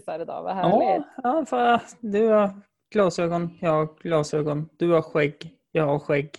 [0.00, 1.06] Likisar idag, vad härligt.
[1.22, 2.50] Ja, för du har
[2.92, 4.68] glasögon, jag har glasögon.
[4.78, 6.30] Du har skägg, jag har skägg.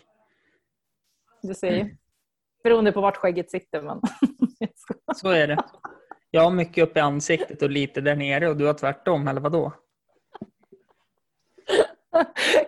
[1.41, 1.95] Du ser ju.
[2.63, 3.81] Beroende på vart skägget sitter.
[3.81, 4.02] Men...
[5.16, 5.57] Så är det.
[6.31, 9.41] Jag har mycket upp i ansiktet och lite där nere och du har tvärtom, eller
[9.41, 9.71] vadå?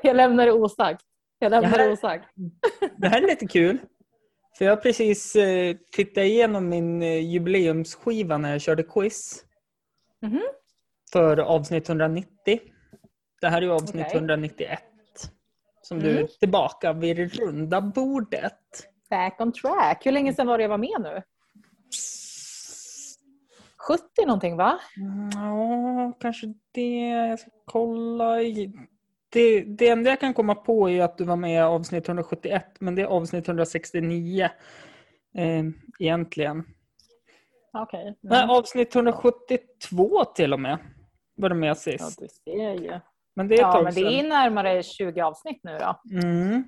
[0.01, 1.01] Jag lämnar det osagt.
[1.39, 2.29] Jag lämnar Det det här- osagt.
[2.97, 3.77] Det här är lite kul.
[4.57, 9.45] För jag har precis eh, tittat igenom min eh, jubileumsskiva när jag körde quiz.
[10.21, 10.41] Mhm.
[11.13, 12.59] För avsnitt 190.
[13.41, 14.17] Det här är ju avsnitt Okej.
[14.17, 14.79] 191.
[15.81, 16.27] Som du är Mm.
[16.39, 18.59] tillbaka vid det runda bordet.
[19.09, 20.05] Back on track.
[20.05, 21.21] Hur länge sedan var det jag var med nu?
[23.87, 24.79] 70 någonting va?
[24.97, 27.07] Mm, Ja, kanske det.
[27.09, 28.41] Jag ska kolla.
[28.41, 28.73] i-
[29.29, 32.65] Det, det enda jag kan komma på är att du var med i avsnitt 171,
[32.79, 34.49] men det är avsnitt 169
[35.35, 35.63] eh,
[35.99, 36.63] egentligen.
[37.73, 38.01] Okej.
[38.01, 38.15] Mm.
[38.21, 40.77] Nej, avsnitt 172 till och med
[41.35, 42.19] var du med Ja, sist.
[42.19, 42.99] du ser ju.
[43.35, 46.17] Men det är Ja, men det är närmare 20 avsnitt nu då.
[46.23, 46.63] Mm.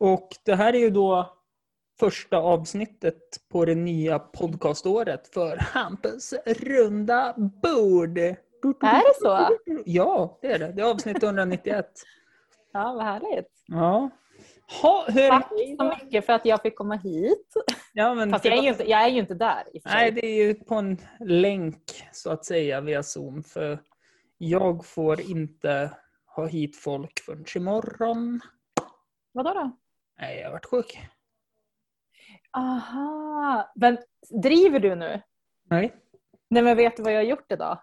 [0.00, 1.36] Och det här är ju då
[2.00, 3.20] första avsnittet
[3.52, 8.18] på det nya podcaståret för Hampus runda bord.
[8.18, 8.36] Är
[8.80, 9.48] det så?
[9.84, 10.72] Ja, det är det.
[10.72, 11.86] Det är avsnitt 191.
[12.76, 13.48] Ja, vad härligt.
[13.66, 14.10] Ja.
[14.82, 15.28] Ha, hur...
[15.28, 17.52] Tack så mycket för att jag fick komma hit.
[17.92, 19.80] Ja, men Fast jag är ju inte, jag är ju inte där i.
[19.84, 23.42] Nej, det är ju på en länk så att säga via Zoom.
[23.42, 23.78] För
[24.38, 25.90] jag får inte
[26.26, 28.40] ha hit folk förrän imorgon.
[29.32, 29.76] Vadå då?
[30.20, 30.98] Nej, jag har varit sjuk.
[32.56, 33.72] Aha.
[33.74, 33.98] Men
[34.42, 35.22] driver du nu?
[35.70, 35.94] Nej.
[36.50, 37.78] Nej men vet du vad jag har gjort idag?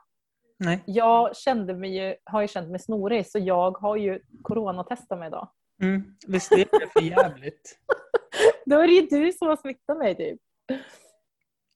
[0.57, 0.83] Nej.
[0.85, 5.27] Jag kände mig ju, har ju känt mig snorig så jag har ju coronatestat mig
[5.27, 5.49] idag.
[5.81, 6.15] Mm.
[6.27, 7.79] Visst är det för jävligt?
[8.65, 10.39] Då är det ju du som har smittat mig typ.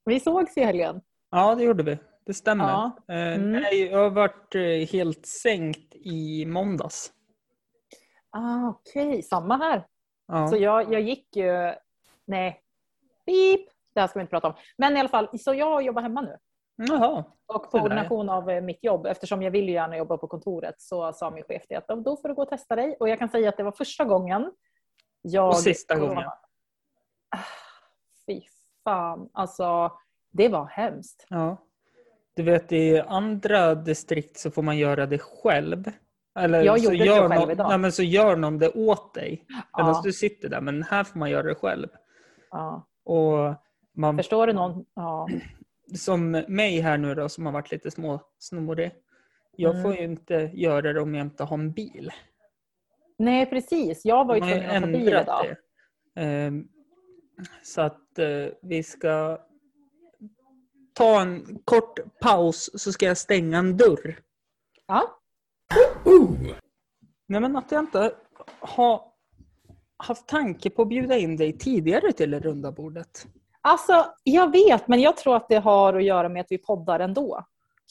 [0.05, 1.01] Vi sågs i helgen.
[1.31, 1.97] Ja, det gjorde vi.
[2.25, 2.69] Det stämmer.
[2.69, 2.91] Ja.
[3.07, 3.51] Eh, Mm.
[3.51, 7.11] nej, jag har varit eh, helt sänkt i måndags.
[8.29, 9.87] Ah, Okej, samma här.
[10.27, 10.47] Ja.
[10.47, 11.73] Så jag, jag gick ju...
[12.25, 12.61] Nej.
[13.25, 13.69] Beep.
[13.93, 14.53] Det här ska vi inte prata om.
[14.77, 16.37] Men i alla fall, så jag jobbar hemma nu.
[16.75, 17.23] Jaha.
[17.45, 20.75] Och på ordination av eh, mitt jobb, eftersom jag vill ju gärna jobba på kontoret,
[20.81, 22.97] så sa min chef det att "Ja, då får du gå och testa dig.
[22.99, 24.51] Och jag kan säga att det var första gången
[25.21, 25.47] jag...
[25.47, 26.27] Och sista gången.
[27.29, 27.39] Ah,
[28.25, 28.41] Fy
[28.83, 29.91] fan, alltså
[30.31, 31.25] det var hemskt.
[31.29, 31.57] Ja.
[32.35, 35.91] Du vet, i andra distrikt så får man göra det själv.
[36.39, 37.69] Eller Jag så gjorde det gör själv någon, idag.
[37.69, 39.45] Nej, men så gör någon det åt dig.
[39.77, 40.61] Medan Ja, du sitter där.
[40.61, 41.87] Men här får man göra det själv.
[42.51, 42.87] ja.
[43.05, 43.53] Och
[43.97, 44.85] man, Förstår du någon?
[44.93, 45.27] Ja.
[45.95, 48.91] som mig här nu då, som har varit lite småsnorig.
[49.57, 49.83] Jag Mm.
[49.83, 52.11] får ju inte göra det om jag inte har en bil.
[53.17, 54.05] Nej, precis.
[54.05, 55.45] Jag var ju tvungen att ta bil idag.
[56.15, 56.21] det.
[56.21, 56.67] Ehm,
[57.63, 59.37] Så att eh, vi ska
[60.95, 64.19] ta en kort paus så ska jag stänga en dörr.
[64.87, 65.19] Ja.
[67.27, 68.11] Nej men att jag inte
[68.59, 69.01] har
[69.97, 73.27] haft tanke på att bjuda in dig tidigare till det runda bordet.
[73.61, 76.99] Alltså, jag vet, men jag tror att det har att göra med att vi poddar
[76.99, 77.45] ändå.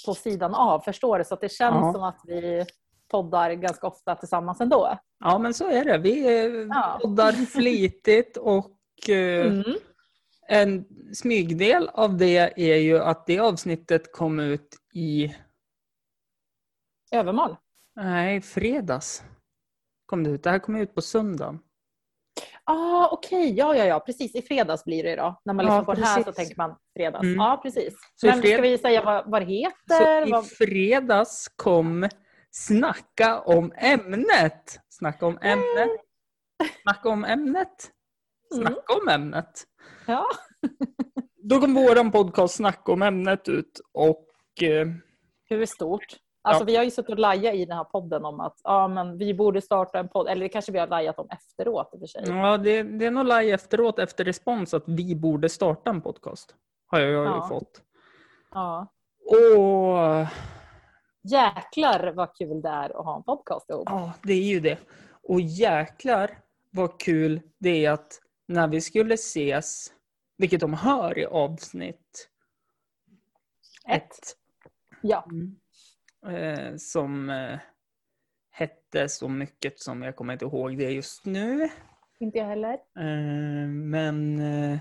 [0.06, 1.25] På sidan av, förstår du?
[1.25, 1.92] Så att det känns Ja.
[1.92, 2.65] som att vi
[3.10, 4.98] poddar ganska ofta tillsammans ändå.
[5.25, 5.98] Ja men så är det.
[5.98, 6.98] Vi eh, Ja.
[7.03, 8.71] poddar flitigt och
[9.09, 9.65] eh, Mm.
[10.49, 10.84] En
[11.15, 15.34] smygdel av det är ju att det avsnittet kom ut i,
[17.12, 17.56] Övermål.
[17.97, 19.22] nej fredags.
[20.06, 20.43] Kom det ut.
[20.43, 21.59] Det här kom ut på söndagen.
[22.65, 24.34] Ah, Okej, ja, ja, ja, precis.
[24.34, 25.41] I fredags blir det då.
[25.44, 26.37] När man Ja, lyssnar på det här så precis.
[26.37, 27.22] tänker man fredags.
[27.22, 27.34] Mm.
[27.34, 27.94] Ja, precis.
[28.15, 30.28] Så i Men fred- ska vi säga vad, vad det Så heter?
[30.28, 30.47] i Vad...
[30.49, 32.09] fredags kom
[32.50, 34.81] Snacka om ämnet.
[34.89, 35.91] Snacka om ämnet.
[36.83, 37.91] Snacka om ämnet.
[38.55, 38.67] Mm.
[38.67, 39.63] Snacka om ämnet.
[40.07, 40.27] Ja.
[41.37, 44.29] Då kom våran podcast Snacka om ämnet ut och
[44.63, 44.87] eh,
[45.49, 46.05] Hur stort?
[46.43, 46.67] Alltså Ja.
[46.67, 49.35] vi har ju suttit och lajat i den här podden om att ja, men vi
[49.35, 50.29] borde starta en podd.
[50.29, 52.23] Eller det kanske vi har lajat om efteråt i och för sig.
[52.27, 56.55] ja, det, det är nog laj efteråt efter respons att vi borde starta en podcast.
[56.87, 57.47] Har jag ju Ja.
[57.49, 57.83] fått.
[58.51, 58.87] Ja.
[59.27, 60.27] Och
[61.23, 63.83] Jäklar vad kul det är att ha en podcast ihop.
[63.87, 64.79] ja, det är ju det.
[65.23, 66.31] Och jäklar
[66.71, 69.93] vad kul det är att när vi skulle ses,
[70.37, 72.31] vilket de hör i avsnitt
[73.89, 74.37] ett,
[75.03, 75.29] Ja.
[76.27, 77.59] eh, som eh,
[78.51, 81.69] hette så mycket som jag kommer inte ihåg det just nu.
[82.19, 82.73] Inte jag heller.
[82.75, 84.73] Eh, men eh,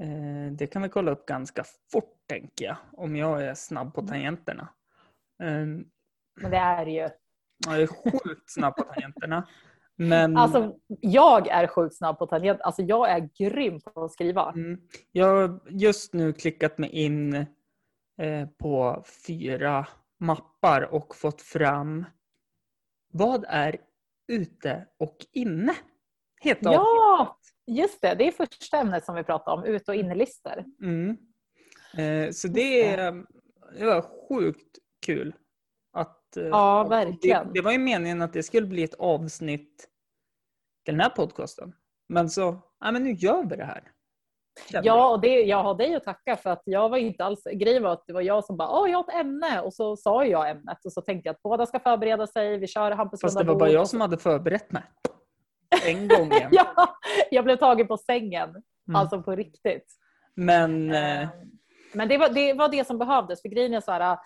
[0.00, 4.02] eh, det kan vi kolla upp ganska fort tänker jag, om jag är snabb på
[4.06, 4.68] tangenterna.
[5.42, 5.66] Eh,
[6.40, 7.08] Men det är ju.
[7.66, 9.48] jag är sjukt snabb på tangenterna.
[9.96, 12.60] Men Alltså jag är sjukt snabb på tangent.
[12.60, 14.52] Alltså jag är grym på att skriva.
[14.52, 14.80] mm,
[15.12, 17.34] jag har just nu klickat mig in
[18.22, 19.86] eh, på fyra
[20.20, 22.04] mappar och fått fram
[23.12, 23.76] vad är
[24.28, 25.74] ute och inne?
[26.40, 28.14] Heter Ja, just det.
[28.14, 30.64] Det är första ämnet som vi pratade om, ut och innelistor.
[30.82, 31.16] Mm.
[31.98, 32.96] Eh, så det,
[33.78, 35.34] det var sjukt kul.
[36.36, 37.46] Eh, Ja, verkligen.
[37.46, 39.88] Det, det var ju meningen att det skulle bli ett avsnitt
[40.84, 41.72] till den här podcasten.
[42.08, 43.82] Men så, ja men nu gör vi det här.
[44.70, 47.44] Ja, och det, jag har dig att tacka för att jag var inte alls...
[47.52, 49.96] Grejen var att det var jag som bara åh, jag har ett ämne och så
[49.96, 52.58] sa jag ämnet och så tänkte jag att båda ska förbereda sig.
[52.58, 54.82] Vi kör Hampus Fast det var bara jag som hade förberett mig.
[55.86, 56.48] En gång igen.
[56.52, 56.96] Ja,
[57.30, 58.48] jag blev tagen på sängen.
[58.50, 58.96] Mm.
[58.96, 59.86] Alltså på riktigt.
[60.34, 61.28] Men eh, Eh,
[61.98, 63.42] Men det var, det var det som behövdes.
[63.42, 64.18] För grejen är så här,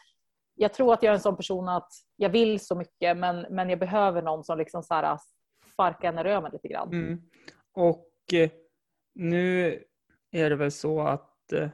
[0.60, 3.70] jag tror att jag är en sån person att jag vill så mycket men, men
[3.70, 5.18] jag behöver någon som liksom så här,
[5.72, 6.92] sparkar en i röven lite grann.
[6.92, 7.20] Mm.
[7.74, 8.50] Och eh,
[9.14, 9.82] nu
[10.30, 11.68] är det väl så att eh,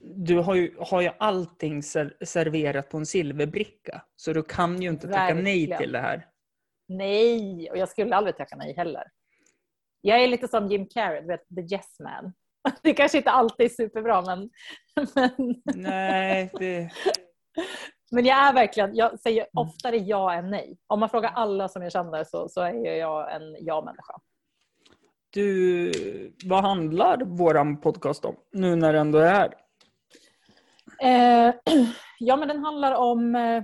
[0.00, 4.02] du har ju, har ju allting ser, serverat på en silverbricka.
[4.16, 5.78] Så du kan ju inte tacka nej Verkligen.
[5.78, 6.26] till det här.
[6.88, 9.04] Nej, och jag skulle aldrig tacka nej heller.
[10.00, 12.32] Jag är lite som Jim Carrey, du vet, the yes man.
[12.82, 14.50] Det kanske inte alltid är superbra men,
[15.34, 16.90] men, Nej, det,
[18.10, 19.68] men jag är verkligen, jag säger Mm.
[19.68, 20.78] oftare ja än nej.
[20.86, 24.14] Om man frågar alla som jag känner så, så är jag en ja-människa.
[25.30, 25.92] du,
[26.44, 28.36] vad handlar våran podcast om?
[28.52, 29.54] Nu när det ändå är här.
[31.02, 31.54] Eh,
[32.18, 33.62] ja, men den handlar om, eh,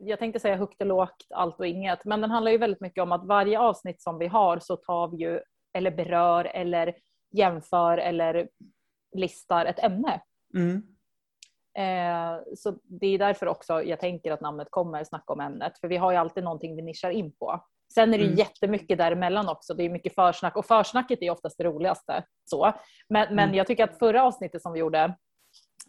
[0.00, 3.02] jag tänkte säga högt och lågt, allt och inget, men den handlar ju väldigt mycket
[3.02, 5.40] om att varje avsnitt som vi har så tar vi ju,
[5.72, 6.94] eller berör, eller
[7.32, 8.48] jämför, eller
[9.16, 10.20] listar ett ämne.
[10.54, 10.82] Mm.
[11.78, 15.88] Eh, så det är därför också jag tänker att namnet kommer snacka om ämnet, för
[15.88, 17.64] vi har ju alltid någonting vi nischar in på.
[17.94, 18.36] Sen är det Mm.
[18.36, 19.74] jättemycket däremellan också.
[19.74, 22.24] Det är mycket försnack och försnacket är oftast det roligaste.
[22.44, 22.72] Så.
[23.08, 23.54] Men, men Mm.
[23.54, 25.14] jag tycker att förra avsnittet som vi gjorde,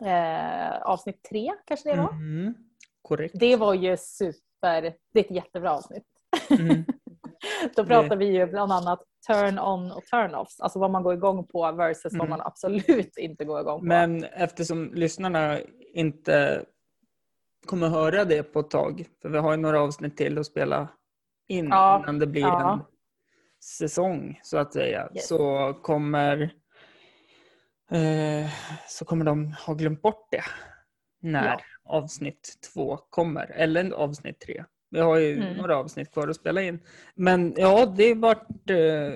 [0.05, 2.53] eh, avsnitt tre kanske det var, Mm.
[3.01, 3.39] Korrekt.
[3.39, 4.81] det var ju super,
[5.13, 6.03] det är ett jättebra avsnitt.
[6.59, 6.85] Mm.
[7.75, 11.13] Då pratar vi ju bland annat turn on och turn offs, alltså vad man går
[11.13, 12.29] igång på versus vad Mm.
[12.29, 13.85] man absolut inte går igång på.
[13.85, 15.59] Men eftersom lyssnarna
[15.93, 16.65] inte
[17.65, 20.87] kommer höra det på ett tag, för vi har ju några avsnitt till att spela
[21.47, 22.73] in Ja, innan det blir ja.
[22.73, 22.79] en
[23.63, 25.27] säsong så att säga, Yes.
[25.27, 26.41] så kommer
[27.91, 28.49] eh,
[28.87, 30.43] så kommer de ha glömt bort det
[31.21, 31.59] när Ja.
[31.83, 34.63] avsnitt två kommer, eller avsnitt tre.
[34.93, 35.53] Vi har ju Mm.
[35.57, 36.79] några avsnitt kvar att spela in.
[37.15, 39.13] Men ja, det vart eh,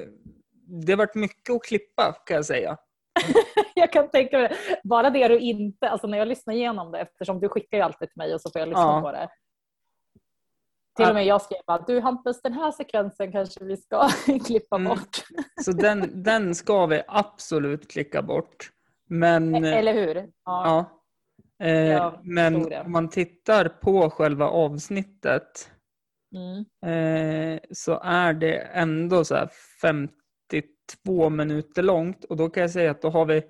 [0.85, 2.77] det vart mycket att klippa kan jag säga.
[3.75, 4.56] jag kan tänka mig det.
[4.83, 8.09] Bara det du inte, alltså när jag lyssnar igenom det, eftersom du skickar ju alltid
[8.09, 9.01] till mig och så får jag lyssna Ja.
[9.01, 9.29] på det.
[10.95, 14.09] Till och med jag skrev bara, du Hampus den här sekvensen kanske vi ska
[14.45, 14.89] klippa Mm.
[14.89, 15.18] bort.
[15.63, 18.71] Så den, den ska vi absolut klicka bort.
[19.09, 20.15] Men, Eller hur?
[20.15, 20.30] Ja.
[20.45, 20.96] ja,
[21.59, 22.81] eh, men det.
[22.81, 25.71] om man tittar på själva avsnittet
[26.36, 26.65] Mm.
[26.86, 29.49] eh, så är det ändå så här
[29.81, 33.44] 52 minuter långt och då kan jag säga att då har vi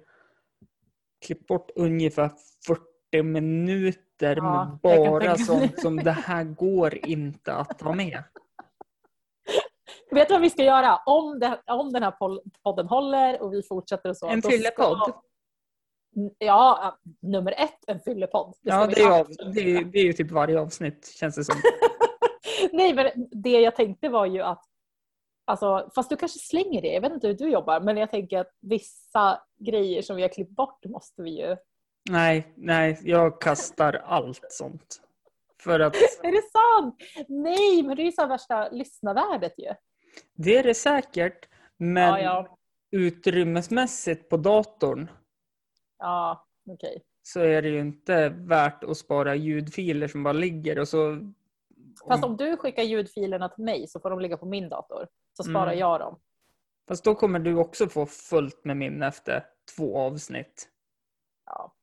[1.26, 2.32] klippt bort ungefär
[2.68, 8.24] 40 minuter Ja, med bara sånt som det här går inte att ta med.
[10.12, 10.98] Vet du vad vi ska göra?
[11.06, 12.14] Om, det, om den här
[12.64, 14.28] podden håller och vi fortsätter och så.
[14.28, 15.14] En fyllepodd.
[16.38, 18.56] Ja, nummer ett, en fyllepodd.
[18.62, 21.56] Ja, det är, det, det är ju typ varje avsnitt känns det som.
[22.72, 24.64] Nej, men det jag tänkte var ju att
[25.50, 28.40] Alltså, fast du kanske slänger det, jag vet inte hur du jobbar, men jag tänker
[28.40, 31.56] att vissa grejer som vi har klippt bort måste vi ju...
[32.10, 35.02] Nej, nej, jag kastar allt sånt.
[35.62, 36.96] För att Är det sant?
[37.28, 39.74] Nej, men det är ju så värsta lyssnarvärdet ju.
[40.36, 42.58] det är det säkert, men Ja, ja,
[42.92, 45.08] utrymmesmässigt på datorn
[46.00, 47.04] ja okej.
[47.24, 51.18] så är det ju inte värt att spara ljudfiler som bara ligger och så...
[52.08, 55.08] Fast om du skickar ljudfilerna till mig så får de ligga på min dator.
[55.34, 55.80] Så sparar Mm.
[55.80, 56.20] jag dem.
[56.88, 59.46] Fast då kommer du också få fullt med minne efter
[59.77, 60.68] två avsnitt.
[61.46, 61.74] Ja.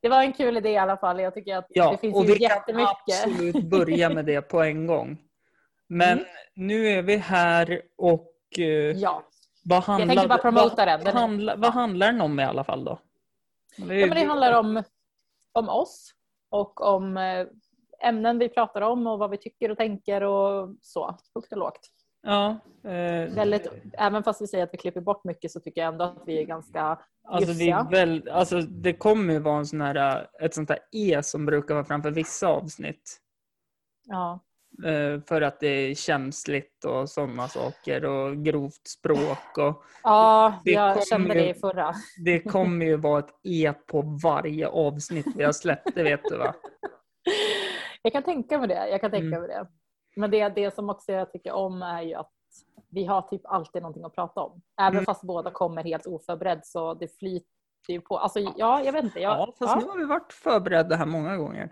[0.00, 1.20] Det var en kul idé i alla fall.
[1.20, 4.62] Jag tycker att Ja, det finns och ju vi kan absolut börja med det på
[4.62, 5.18] en gång.
[5.88, 6.24] Men Mm.
[6.54, 9.22] nu är vi här och eh, Ja.
[9.64, 11.04] vad handlar, tänkte bara promota vad, den.
[11.04, 12.98] Vad handlar, vad handlar den om i alla fall då?
[13.78, 14.82] Ja, men det handlar om,
[15.52, 16.12] om oss
[16.50, 17.46] och om eh,
[18.08, 21.18] ämnen vi pratar om och vad vi tycker och tänker och så.
[21.34, 21.90] Högt och lågt.
[22.22, 25.88] Ja, eh, Väldigt, även fast vi säger att vi klipper bort mycket så tycker jag
[25.88, 27.88] ändå att vi är ganska alltså, det, är ljusiga.
[27.90, 31.74] väl, alltså det kommer ju vara en sån här, ett sånt här E som brukar
[31.74, 33.20] vara framför vissa avsnitt.
[34.06, 34.40] Ja.
[34.84, 39.58] Eh, För att det är känsligt och sådana saker och grovt språk.
[39.58, 41.94] Och Ja, jag kände ju- det i förra.
[42.24, 46.36] det kommer ju vara ett E på varje avsnitt vi har släppt, det vet du
[46.36, 46.54] va?
[48.02, 48.88] Jag kan tänka mig det.
[48.88, 49.40] Jag kan tänka Mm.
[49.40, 49.66] mig det.
[50.16, 52.32] Men det, det som också jag tycker om är ju att
[52.90, 54.62] vi har typ alltid någonting att prata om.
[54.80, 55.04] Även Mm.
[55.04, 57.46] fast båda kommer helt oförberedd så det flyter
[57.88, 58.18] ju på.
[58.18, 59.20] Alltså ja, jag vet inte.
[59.20, 59.80] Jag, Ja, fast ja.
[59.80, 61.70] nu har vi varit förberedda här många gånger.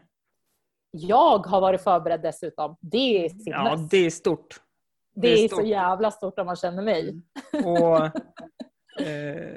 [0.97, 2.77] Jag har varit förberedd dessutom.
[2.81, 3.47] Det är sinnes.
[3.47, 4.61] Ja, det är stort.
[5.15, 5.61] det, det är är stort.
[5.61, 7.23] så jävla stort om man känner mig.
[7.65, 8.05] Och,
[9.07, 9.57] eh,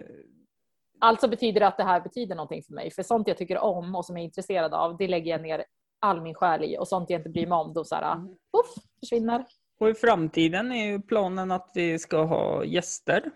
[1.00, 2.92] Alltså betyder det att det här betyder någonting för mig.
[2.92, 5.66] För sånt jag tycker om och som jag är intresserad av, det lägger jag ner
[6.00, 6.78] all min själ i.
[6.78, 8.28] Och sånt jag inte bryr mig om, då så här, Mm.
[8.28, 9.46] puff, försvinner.
[9.80, 13.32] och i framtiden är ju planen att vi ska ha gäster.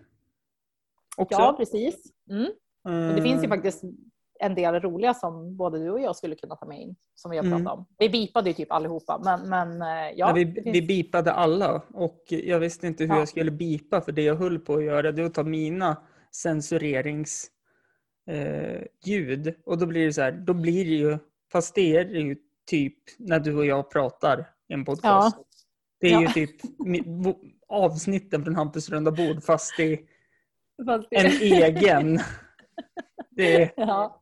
[1.17, 1.39] Också.
[1.39, 2.13] Ja, precis.
[2.29, 2.51] Mm.
[3.09, 3.83] Och det finns ju Eh, faktiskt
[4.41, 6.95] en del roliga som både du och jag skulle kunna ta med in.
[7.15, 7.63] Som vi har Mm.
[7.63, 7.85] pratat om.
[7.97, 10.11] Vi bipade ju typ allihopa, men, men eh, ja.
[10.15, 13.19] Ja, vi, finns- vi bipade alla och jag visste inte hur Ja.
[13.19, 15.97] jag skulle bipa för det jag höll på att göra det var att ta mina
[16.31, 17.51] censureringsljud
[19.47, 21.17] eh, och då blir det så här, då blir det ju,
[21.51, 25.37] fast det är ju typ när du och jag pratar i en podcast.
[25.99, 26.21] Det är Ja.
[26.21, 26.55] ju typ
[27.67, 29.99] avsnitten från Hampus runda bord fast det-
[31.11, 32.19] en egen.
[33.35, 34.20] Det Ja.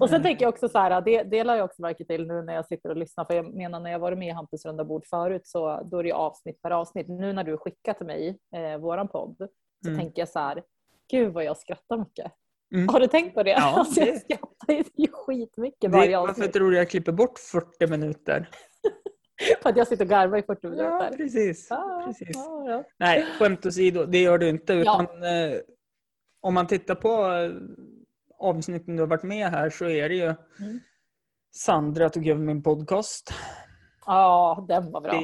[0.00, 0.22] Och sen Mm.
[0.22, 2.66] tänker jag också så här, det, det lade jag också märke till nu när jag
[2.66, 3.24] sitter och lyssnar.
[3.24, 6.02] För jag menar när jag varit med i Hampus runda bord förut så då är
[6.02, 7.08] det avsnitt per avsnitt.
[7.08, 9.36] Nu när du skickar till mig eh, våran podd
[9.84, 10.00] så Mm.
[10.00, 10.62] tänker jag så här,
[11.10, 12.32] gud vad jag skrattar mycket.
[12.74, 12.88] Mm.
[12.88, 13.50] Har du tänkt på det?
[13.50, 16.52] Ja, alltså, jag skrattar ju skitmycket varje det, varför avsnitt.
[16.52, 18.48] tror du jag klipper bort 40 minuter?
[19.62, 20.84] För att jag sitter och garvar i 40 minuter.
[20.90, 21.66] Ja, precis.
[21.70, 22.30] Ja, precis.
[22.36, 22.84] ja, ja.
[22.98, 24.74] Nej, skämt åsido, det gör du inte.
[24.74, 24.80] Ja.
[25.02, 25.58] Utan, eh,
[26.40, 27.50] om man tittar på eh,
[28.38, 30.80] avsnitten du har varit med här så är det ju Mm.
[31.56, 33.30] Sandra tog över min podcast.
[34.06, 35.12] Ja, den var bra.
[35.12, 35.22] Det,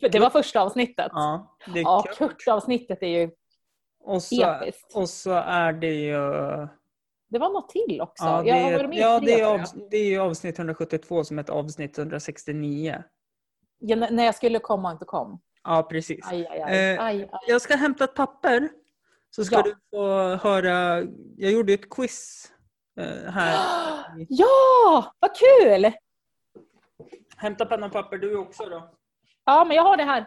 [0.00, 1.08] Det är, var första avsnittet.
[1.12, 2.16] Ja, ja, det är Kurt.
[2.18, 3.30] Kurt-avsnittet är ju
[4.04, 4.94] Och så, episkt.
[4.96, 6.16] och så är det ju...
[7.28, 8.24] Det var något till också.
[8.24, 11.38] Ja, det, jag har med ja, det, är avs, det är ju avsnitt 172 som
[11.38, 13.02] ett avsnitt 169.
[13.78, 15.40] Ja, när- jag skulle komma och inte kom.
[15.64, 16.26] Ja, precis.
[16.30, 16.62] Aj, aj,
[16.98, 17.22] aj.
[17.22, 17.28] Eh.
[17.48, 18.68] Jag ska hämta ett papper.
[19.34, 19.62] Så ska Ja.
[19.62, 21.06] du få höra.
[21.36, 22.52] Jag gjorde ett quiz
[23.00, 23.56] eh, här.
[24.28, 25.92] Ja, vad kul!
[27.36, 28.94] Hämta penna och papper du också då.
[29.44, 30.26] Ja, men jag har det här.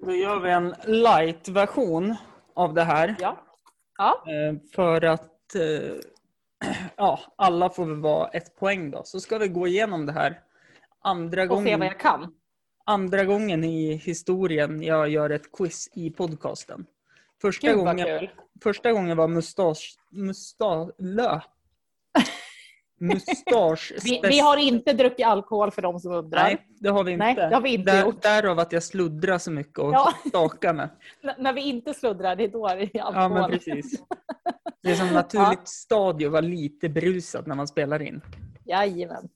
[0.00, 2.16] Då gör vi en light-version
[2.54, 3.16] av det här.
[3.18, 3.36] Ja.
[3.98, 5.96] Ja, Eh, För att eh,
[6.96, 9.02] ja, alla får väl vara ett poäng då.
[9.04, 10.40] Så ska vi gå igenom det här.
[11.00, 12.34] Andra och se gången, vad jag kan.
[12.84, 16.86] andra gången i historien jag gör ett quiz i podcasten.
[17.40, 18.30] Första, Gud gången, kul.
[18.62, 19.96] första gången var mustasch...
[20.10, 20.90] Mustasch...
[20.98, 21.40] Lö.
[23.00, 23.92] Mustasch...
[24.04, 26.42] Vi, vi har inte druckit alkohol för de som undrar.
[26.42, 27.24] Nej, det har vi inte.
[27.24, 28.22] Nej, det har vi inte Där, gjort.
[28.22, 30.12] Därav att jag sluddrar så mycket och Ja.
[30.28, 30.88] stakar mig.
[31.38, 33.30] När vi inte sluddrar, det är då det är Ja, alkohol.
[33.40, 34.02] men precis.
[34.82, 38.20] Det är som naturligt stadie att vara lite brusad när man spelar in.
[38.64, 39.28] Jajamän.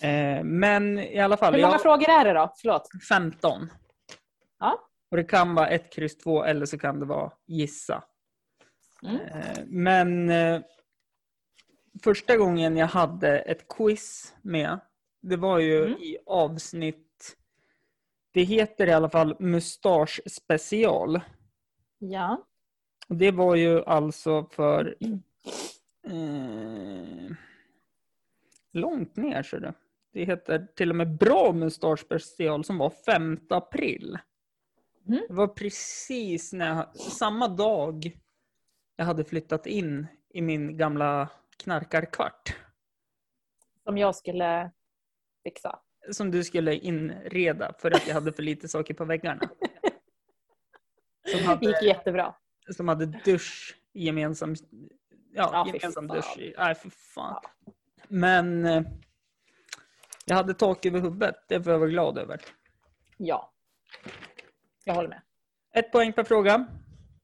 [0.00, 2.52] Eh, men i alla fall, Hur många jag frågor är det då?
[2.56, 2.88] Förlåt.
[3.08, 3.70] 15.
[4.60, 4.78] Ja.
[5.10, 8.02] Och det kan vara ett kryss två eller så kan det vara gissa.
[9.02, 9.16] Mm.
[9.16, 10.60] Eh, men eh,
[12.02, 14.80] första gången jag hade ett quiz med,
[15.20, 15.98] det var ju Mm.
[15.98, 17.36] i avsnitt,
[18.32, 21.20] det heter i alla fall Mustasch special.
[21.98, 22.46] Ja.
[23.08, 24.96] Det var ju alltså för
[26.06, 27.36] eh,
[28.72, 29.74] långt ner så det.
[30.12, 34.18] Det heter till och med Bra Mustasch special som var 5 april.
[35.08, 35.20] Mm.
[35.28, 38.18] Det var precis när jag, samma dag
[38.96, 41.28] jag hade flyttat in i min gamla
[41.62, 42.56] knarkarkvart.
[43.84, 44.70] Som jag skulle
[45.44, 45.78] fixa.
[46.10, 49.40] Som du skulle inreda för att jag hade för lite saker på väggarna.
[51.28, 52.34] Som Det gick jättebra.
[52.76, 54.54] som hade dusch, gemensam,
[55.32, 56.16] ja, Ja, gemensam fan.
[56.16, 56.38] dusch.
[56.38, 57.42] i- Nej, för fan.
[58.08, 58.82] Men eh,
[60.24, 61.34] jag hade tak över huvudet.
[61.48, 62.40] Det får jag vara glad över.
[63.16, 63.52] Ja.
[64.84, 65.22] Jag håller med.
[65.74, 66.66] Ett poäng per fråga.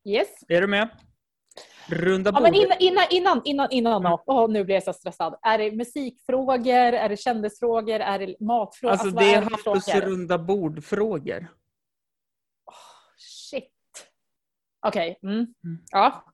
[0.05, 0.29] Yes.
[0.49, 0.89] Är du med?
[1.89, 2.77] Runda Ja, men bordet.
[2.81, 4.19] innan, innan, innan, innan, Mm.
[4.27, 5.39] åh, nu blir jag så stressad.
[5.43, 6.73] Är det musikfrågor?
[6.75, 8.01] Är det kändisfrågor?
[8.01, 8.93] Är det matfrågor?
[8.93, 11.47] Alltså vad det är Hampus runda bord-frågor.
[13.17, 13.73] Shit.
[14.87, 15.19] Okej.
[15.23, 15.35] Mm.
[15.37, 15.79] Mm.
[15.91, 16.25] Ja.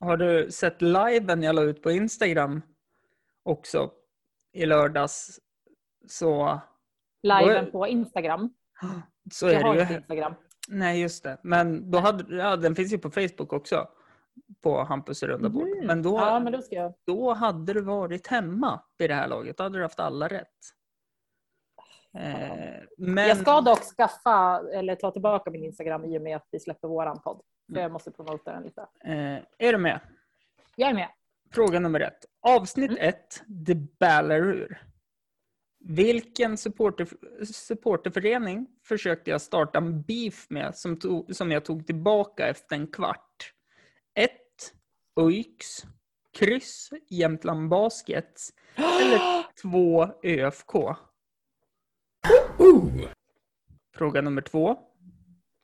[0.00, 2.62] Har du sett liven jag la ut på Instagram
[3.42, 3.90] också
[4.52, 5.40] i lördags?
[6.08, 6.60] Så
[7.22, 8.54] Liven på Instagram.
[9.32, 9.98] Så är Jag har det inte ju.
[9.98, 10.34] Instagram.
[10.72, 11.38] Nej, just det.
[11.42, 13.88] Men då hade, ja, den finns ju på Facebook också.
[14.62, 15.68] På Hampus runda bord.
[15.68, 15.86] Mhm.
[15.86, 16.94] Men, då, Ja, men då jag.
[17.06, 19.56] då hade du varit hemma vid det här laget.
[19.56, 20.46] Då hade du haft alla rätt.
[22.14, 26.48] Eh, men, Jag ska dock skaffa eller ta tillbaka min Instagram i och med att
[26.50, 27.42] vi släpper våran podd.
[27.66, 27.82] För Mm.
[27.82, 28.80] jag måste promota den lite.
[29.04, 30.00] eh, är du med?
[30.76, 31.08] Jag är med.
[31.52, 32.24] Fråga nummer ett.
[32.40, 33.08] Avsnitt Mm.
[33.08, 34.82] ett, The Ballarur.
[35.84, 37.08] Vilken supporter,
[37.44, 42.86] supporterförening försökte jag starta en beef med som, tog, som jag tog tillbaka efter en
[42.86, 43.54] kvart?
[44.14, 44.30] 1.
[45.20, 45.66] Uix.
[46.38, 46.90] Kryss.
[47.10, 48.52] Jämtland Baskets.
[48.74, 50.06] Eller 2.
[50.22, 50.72] ÖFK.
[53.94, 54.78] Fråga nummer två.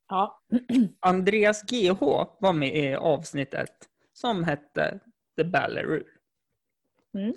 [0.09, 0.43] Ja.
[1.01, 2.01] Andreas GH
[2.41, 5.01] var med i avsnitt ett som hette
[5.37, 6.03] The Ballaroo.
[7.15, 7.35] Mm.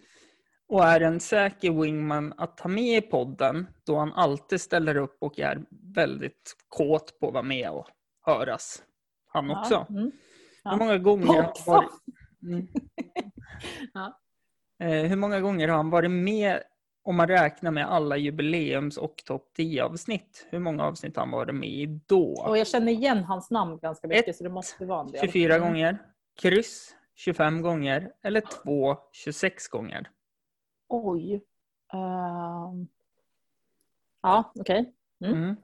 [0.69, 5.17] Och är en säker wingman att ta med i podden då han alltid ställer upp
[5.21, 5.63] och är
[5.95, 7.87] väldigt kåt på att vara med och
[8.25, 8.83] höras.
[9.27, 9.73] Han också.
[9.73, 9.85] Ja.
[9.89, 10.11] Mm.
[10.63, 10.71] Ja.
[10.71, 11.89] Hur många gånger har varit...
[12.43, 12.67] Mm.
[13.93, 14.19] Ja.
[14.83, 16.59] Eh, hur många gånger har han varit med
[17.03, 20.47] om man räknar med alla jubileums och topp 10 avsnitt?
[20.49, 22.43] Hur många avsnitt har han varit med i då?
[22.47, 25.21] Och jag känner igen hans namn ganska mycket Ett, så det måste vara en del.
[25.21, 25.67] 24 Mm.
[25.67, 25.97] gånger,
[26.41, 30.09] kryss 25 gånger eller 2 26 gånger.
[30.89, 31.33] Oj.
[31.93, 32.87] Ehm.
[34.21, 34.93] Ja, okej.
[35.25, 35.33] Mm.
[35.33, 35.55] Mm.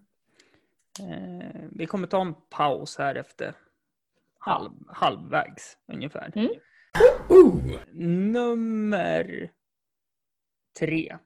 [1.12, 3.56] Eh, vi kommer ta en paus här efter
[4.40, 6.32] halv, halvvägs ungefär.
[6.36, 6.50] Mm.
[8.32, 9.52] Nummer
[10.80, 11.18] tre.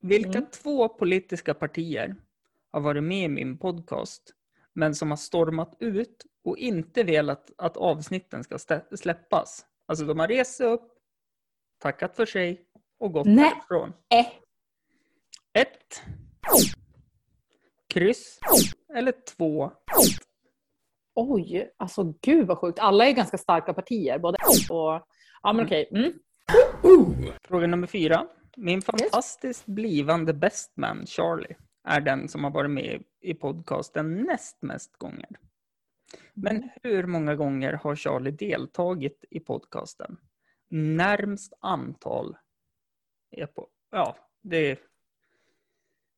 [0.00, 0.50] Vilka Mm.
[0.50, 2.16] två politiska partier
[2.70, 4.34] har varit med i min podcast
[4.72, 8.58] men som har stormat ut och inte velat att avsnitten ska
[8.96, 9.66] släppas?
[9.86, 10.92] Alltså de har rest sig upp,
[11.78, 12.63] tackat för sig
[12.98, 13.50] och gått Nej.
[13.50, 13.92] därifrån.
[14.14, 14.26] Eh.
[15.62, 16.02] Ett.
[17.88, 18.38] Kryss.
[18.94, 19.72] Eller två.
[21.14, 22.78] Oj, alltså gud vad sjukt.
[22.78, 24.18] Alla är ganska starka partier.
[24.18, 24.38] Både
[24.70, 25.08] och...
[25.42, 25.88] Ja, men okej.
[25.90, 26.12] Mm.
[27.42, 28.26] Fråga nummer fyra.
[28.56, 31.56] Min fantastiskt blivande bestman Charlie
[31.88, 35.28] är den som har varit med i podcasten näst mest gånger.
[36.34, 40.16] Men hur många gånger har Charlie deltagit i podcasten?
[40.70, 42.36] Närmst antal
[43.40, 43.68] är på...
[43.90, 44.78] Ja, det...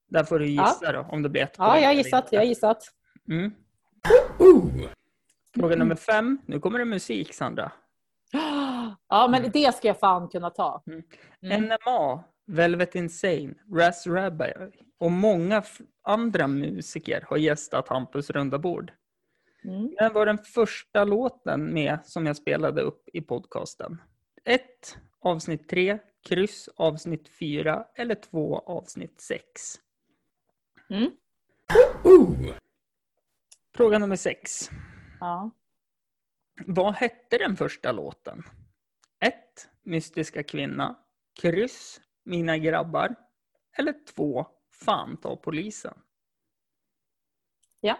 [0.09, 2.29] Där får du gissa då, om det blir ett Ja, jag har gissat.
[2.31, 2.83] Jag har gissat.
[3.29, 3.53] Mm.
[5.55, 6.39] Fråga nummer fem.
[6.47, 7.73] Nu kommer det musik, Sandra.
[9.09, 10.83] Ja, men det ska jag fan kunna ta.
[11.43, 11.63] Mm.
[11.63, 14.53] NMA, Velvet Insane, Raz Rabbi
[14.99, 15.63] och många
[16.03, 18.93] andra musiker har gästat Hampus runda bord.
[19.65, 19.95] Mm.
[19.99, 24.03] Den var den första låten med som jag spelade upp i podcasten.
[24.47, 29.81] Ett, avsnitt tre, kryss, avsnitt fyra eller två, avsnitt sex.
[30.91, 31.11] Mm.
[33.75, 34.71] Fråga nummer sex.
[35.21, 35.51] Ja.
[36.67, 38.43] Vad hette den första låten?
[39.21, 39.35] 1.
[39.83, 40.99] Mystiska kvinna.
[41.41, 42.01] Kryss.
[42.23, 43.15] Mina grabbar.
[43.73, 44.47] Eller 2.
[44.71, 45.99] Fan ta polisen.
[47.81, 47.99] Ja.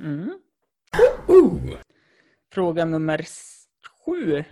[0.00, 0.40] Mm.
[2.52, 3.68] Fråga nummer s-
[4.04, 4.44] sju.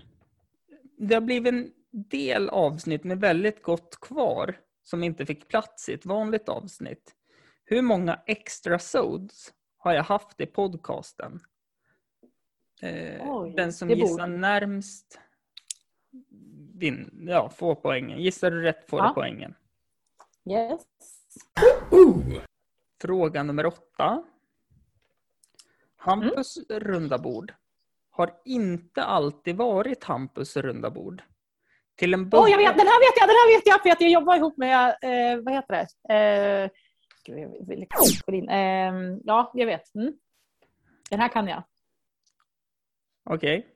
[0.99, 5.93] Det har blivit en del avsnitt med väldigt gott kvar som inte fick plats i
[5.95, 7.15] ett vanligt avsnitt.
[7.65, 11.41] Hur många extra sods har jag haft i podcasten?
[12.83, 15.19] Eh, Oj, den som gissar borde- närmst
[16.75, 18.19] vin, ja, får poängen.
[18.23, 19.09] Gissar du rätt får Ja.
[19.09, 19.55] du poängen.
[20.51, 20.83] Yes.
[23.01, 24.25] Fråga nummer åtta.
[25.97, 27.55] Hampus runda bord
[28.19, 31.23] har inte alltid varit Hampus runda bord.
[31.97, 33.91] Till en Åh, jag början- vet, den här vet jag, den här vet jag för
[33.91, 35.75] att jag jobbar ihop med, eh, vad heter
[36.09, 36.15] det?
[36.15, 36.71] Eh,
[37.25, 37.87] gud, jag vill
[38.27, 38.49] gå in.
[38.49, 39.95] Eh, ja, jag vet.
[39.95, 40.13] Mm.
[41.11, 41.63] Den här kan jag.
[43.31, 43.67] Okej.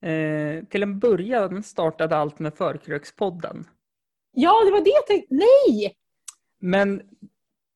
[0.00, 3.68] Eh, till en början startade allt med Förkrökspodden.
[4.32, 5.34] Ja, det var det jag tänkte.
[5.34, 5.96] Nej!
[6.58, 7.02] Men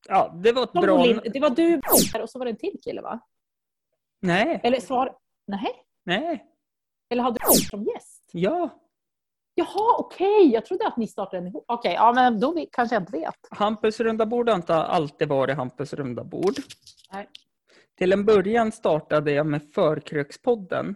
[0.07, 1.03] ja, det var ett bra...
[1.33, 1.81] Det var du
[2.21, 3.19] och så var det en till kille va?
[4.19, 5.15] Nej, Eller svar...
[5.47, 5.71] Nej?
[6.03, 6.45] nej,
[7.09, 8.29] Eller hade du som gäst?
[8.31, 8.69] ja.
[9.59, 10.49] Jaha, okej.
[10.53, 11.65] Jag trodde att ni startade den ihop.
[11.67, 13.35] Okej, ja men då vi- kanske jag inte vet.
[13.51, 16.53] Hampus runda bord har inte alltid varit Hampus runda bord.
[17.13, 17.29] Nej.
[17.97, 20.95] Till en början startade jag med Förkrökspodden.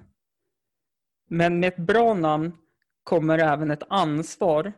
[1.30, 2.58] Men med ett bra namn
[3.04, 4.74] kommer även ett ansvar.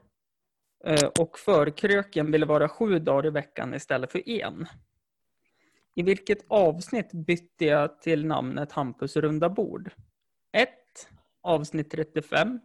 [0.85, 4.67] Eh, Och förkröken ville vara sju dagar i veckan istället för en.
[5.95, 9.91] I vilket avsnitt bytte jag till namnet Hampus runda bord?
[10.57, 10.69] 1.
[11.43, 12.59] Avsnitt 35.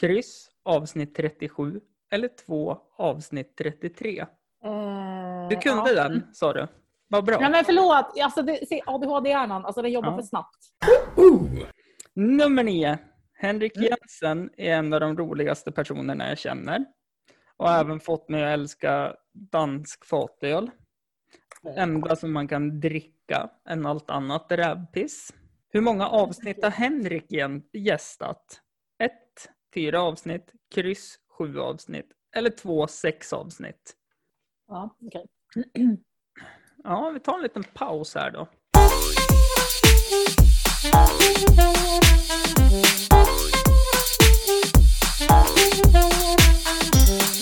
[0.00, 0.48] Kryss.
[0.64, 1.80] Avsnitt 37.
[2.12, 2.78] Eller 2.
[2.98, 4.18] Avsnitt 33.
[4.20, 4.26] Eh,
[5.50, 6.08] Du kunde ja.
[6.08, 6.66] den, sa du.
[7.08, 7.38] Vad bra.
[7.40, 8.40] Nej men förlåt, alltså
[8.86, 10.16] ADHD-hjärnan, alltså den jobbar Ja.
[10.16, 10.58] för snabbt.
[12.14, 12.98] Nummer nio.
[13.34, 13.88] Henrik Mm.
[13.88, 16.84] Jensen är en av de roligaste personerna jag känner.
[17.56, 20.70] Och har även fått mig att älska dansk fatöl.
[21.62, 25.34] Det enda som man kan dricka än allt annat rävpiss.
[25.68, 27.32] Hur många avsnitt har Henrik
[27.72, 28.60] gästat?
[28.98, 32.06] Ett, fyra avsnitt, kryss, sju avsnitt.
[32.36, 33.96] Eller två, sex avsnitt.
[34.68, 35.26] Ja, okej.
[36.84, 38.48] Ja, vi tar en liten paus här då.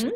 [0.01, 0.13] Mm.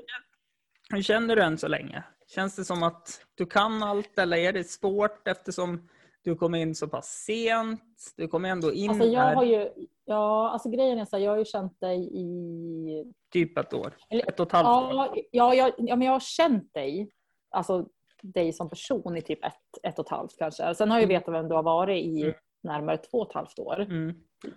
[0.90, 2.04] Hur känner du än så länge?
[2.34, 5.88] Känns det som att du kan allt eller är det svårt eftersom
[6.22, 7.82] du kom in så pass sent?
[8.16, 9.70] Du kom ändå in Alltså jag här har ju,
[10.04, 13.94] ja alltså grejen är så här, jag har ju känt dig i typ ett år.
[14.10, 14.94] Eller- Ett och ett halvt år.
[14.94, 17.10] Ja, ja, jag, ja, men jag har känt dig,
[17.50, 17.88] alltså
[18.22, 20.74] dig som person i typ ett, ett och ett halvt kanske.
[20.74, 21.20] Sen har jag ju Mm.
[21.20, 22.34] vetat vem du har varit i Mm.
[22.62, 23.80] närmare två och ett halvt år.
[23.80, 24.14] Mm.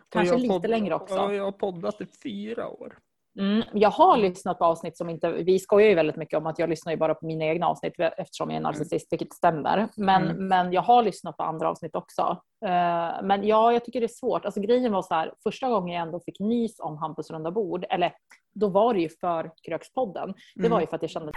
[0.09, 1.15] Kanske lite längre också.
[1.15, 2.97] Ja, jag har poddat i fyra år.
[3.39, 6.59] Mm, jag har lyssnat på avsnitt som inte, vi skojar ju väldigt mycket om att
[6.59, 9.87] jag lyssnar ju bara på mina egna avsnitt eftersom jag är narcissist, vilket stämmer.
[9.97, 10.47] Men, Mm.
[10.47, 12.21] men jag har lyssnat på andra avsnitt också.
[12.65, 14.45] Eh, men ja, jag tycker det är svårt.
[14.45, 17.85] Alltså grejen var så här, första gången jag ändå fick nys om Hampus runda bord,
[17.89, 18.13] eller
[18.55, 20.33] då var det ju för Krökspodden.
[20.55, 20.71] Det Mm.
[20.71, 21.31] var ju för att jag kände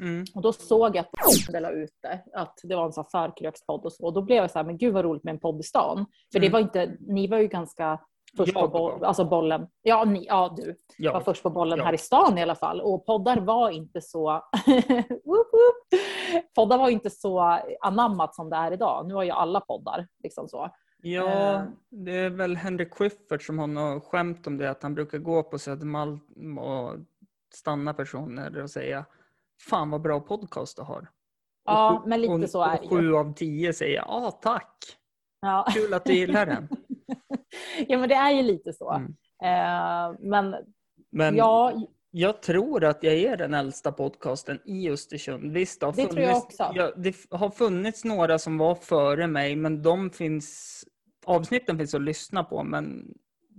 [0.00, 0.24] Mm.
[0.34, 3.28] Och då såg jag att de la ut det, att det var en sån här
[3.28, 4.04] förkrökspodd och så.
[4.04, 6.06] Och då blev jag så här, men gud vad roligt med en podd i stan.
[6.32, 6.52] För det Mm.
[6.52, 8.00] var inte, ni var ju ganska
[8.36, 8.98] först Jag på var.
[8.98, 9.66] bo- alltså bollen.
[9.82, 11.20] Ja, ni, ja, du var Ja.
[11.20, 11.84] först på bollen Ja.
[11.84, 12.80] här i stan i alla fall.
[12.80, 14.42] Och poddar var inte så...
[16.54, 19.06] Poddar var inte så anammat som det är idag.
[19.08, 20.70] Nu har ju alla poddar liksom så.
[21.02, 21.62] Ja, Eh.
[21.90, 25.42] det är väl Henrik Schyffert som har något skämt om det, att han brukar gå
[25.42, 26.94] på Södermalm och
[27.54, 29.04] stanna personer och säga
[29.70, 31.08] Fan vad bra podcast du har.
[31.64, 34.76] Ja, men lite och, så är det sju av tio säger ja tack,
[35.40, 35.66] Ja.
[35.74, 36.68] kul att du gillar den.
[37.88, 38.90] ja, men det är ju lite så.
[38.92, 39.16] Mm.
[39.42, 40.56] Eh, men
[41.10, 41.72] Men ja,
[42.10, 45.52] jag tror att jag är den äldsta podcasten i Östersund.
[45.52, 46.72] Visst, det har, Det tror jag funnits, också.
[46.74, 50.84] ja, det har funnits några som var före mig, men de finns,
[51.26, 53.14] avsnitten finns att lyssna på, men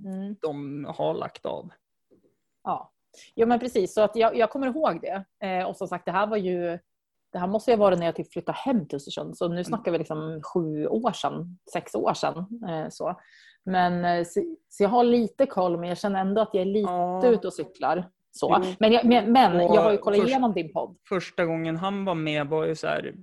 [0.05, 0.35] mm.
[0.41, 1.69] de har lagt av.
[2.63, 2.91] Ja,
[3.35, 3.93] ja men precis.
[3.93, 5.47] Så att jag, jag kommer ihåg det.
[5.47, 6.79] Eh, och som sagt, det här var ju...
[7.31, 9.37] Det här måste ju varit när jag typ flyttade hem till Östersund.
[9.37, 12.37] Så nu snackar vi liksom sju år sedan, sex år sedan.
[12.69, 13.19] Eh, så.
[13.67, 16.65] Men, eh, så, så jag har lite koll, men jag känner ändå att jag är
[16.65, 17.27] lite Ja.
[17.27, 18.09] ute och cyklar.
[18.31, 18.61] Så.
[18.63, 18.73] Jo.
[18.79, 20.97] Men, jag, men, men jag har ju kollat först- igenom din podd.
[21.09, 23.15] första gången han var med var ju så här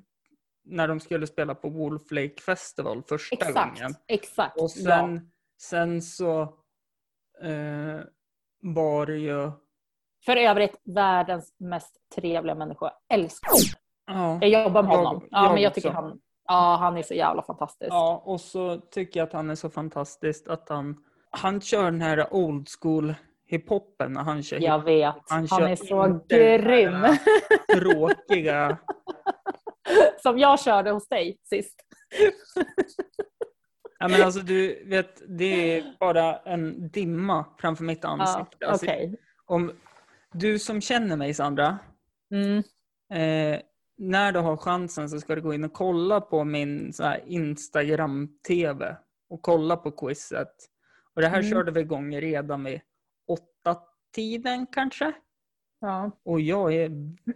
[0.65, 3.79] när de skulle spela på Wolf Lake Festival första Exakt.
[3.81, 3.95] gången.
[4.09, 4.61] Exakt.
[4.61, 5.31] Och sen,
[5.63, 6.41] sen så
[7.43, 8.01] eh,
[8.63, 9.29] var det ju...
[9.29, 9.61] ja.
[10.25, 12.93] För övrigt världens mest trevliga människa.
[13.09, 14.41] Jag älskar honom.
[14.41, 15.29] Ja, Jag jobbar med Jag- honom.
[15.31, 15.81] Ja, jag men jag också.
[15.81, 17.89] tycker han, ja, han är så jävla fantastisk.
[17.93, 20.97] ja, och så tycker jag att han är så fantastisk att han,
[21.31, 23.15] han kör den här old school
[23.47, 25.15] hiphopen när han kör Jag vet.
[25.29, 27.07] Han Han, är så grym.
[27.81, 28.79] tråkiga...
[30.23, 31.75] Som jag körde hos dig sist.
[33.99, 38.67] Ja, men alltså du vet, det är bara en dimma framför mitt Ja, ansikte.
[38.67, 39.17] Alltså, Okej.
[39.47, 39.73] om
[40.33, 41.79] du som känner mig Sandra,
[42.31, 42.59] Mm.
[43.13, 43.61] eh,
[43.97, 46.93] när du har chansen så ska du gå in och kolla på min
[47.27, 48.97] Instagram-tv
[49.31, 50.55] och kolla på quizet.
[51.15, 51.51] Och det här Mm.
[51.51, 52.81] körde vi igång redan vid
[53.29, 53.81] åtta
[54.15, 55.13] tiden kanske.
[55.81, 56.11] Ja.
[56.25, 56.91] Och jag är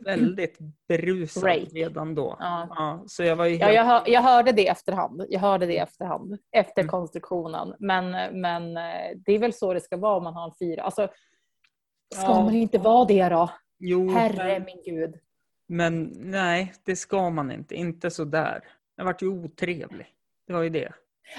[0.04, 1.68] väldigt berusad Break.
[1.72, 2.36] redan då.
[2.40, 2.66] Ja.
[2.70, 3.74] Ja, så jag var ju Ja, helt...
[3.76, 5.24] jag, hör, jag hörde det efterhand.
[5.28, 6.38] Jag hörde det efterhand.
[6.52, 6.90] Efter Mm.
[6.90, 7.74] konstruktionen.
[7.78, 10.82] Men, men eh, det är väl så det ska vara om man har en fyra.
[10.82, 11.08] Alltså,
[12.14, 12.42] ska Ja.
[12.44, 13.50] man inte vara det då?
[13.78, 15.14] Jo, Herre men, min gud.
[15.68, 17.74] Men nej, det ska man inte.
[17.74, 18.64] Inte så där.
[18.96, 20.14] Jag vart ju otrevlig.
[20.46, 20.92] Det var ju det.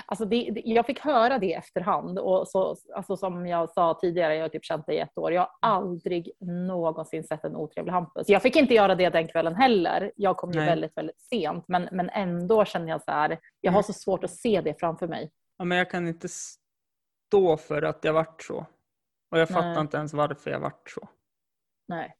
[0.05, 2.19] Alltså det, det, jag fick höra det efterhand.
[2.19, 5.33] Och så, alltså som jag sa tidigare, jag har typ känt det i ett år.
[5.33, 8.29] Jag har aldrig någonsin sett en otrevlig Hampus.
[8.29, 10.11] Jag fick inte göra det den kvällen heller.
[10.15, 10.69] Jag kom ju Nej.
[10.69, 11.65] väldigt, väldigt sent.
[11.67, 13.83] Men, men ändå känner jag så här, jag har Mm.
[13.83, 15.31] så svårt att se det framför mig.
[15.57, 18.65] Ja, men jag kan inte stå för att jag vart så.
[19.31, 19.81] Och jag fattar Nej.
[19.81, 21.09] inte ens varför jag vart så.
[21.87, 22.15] Nej.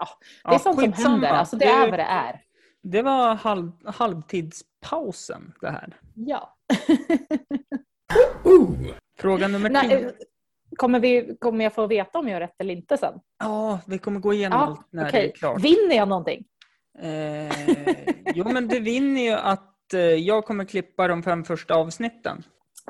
[0.00, 0.08] Ja,
[0.50, 1.08] det är sånt som skitsamma.
[1.10, 1.28] händer.
[1.28, 2.40] Alltså det är vad det är.
[2.82, 5.96] Det var halv, halvtidspausen det här.
[6.14, 6.56] Ja.
[9.18, 9.98] Fråga nummer tio.
[10.06, 10.12] eh,
[10.76, 13.14] kommer, vi, kommer jag få veta om jag har rätt eller inte sen?
[13.38, 15.28] Ja, vi kommer gå igenom Ja, allt när det Okej.
[15.28, 15.60] är klart.
[15.64, 16.44] Vinner jag någonting?
[16.98, 17.52] Eh,
[18.34, 22.42] jo, men det vinner ju att eh, jag kommer klippa de fem första avsnitten.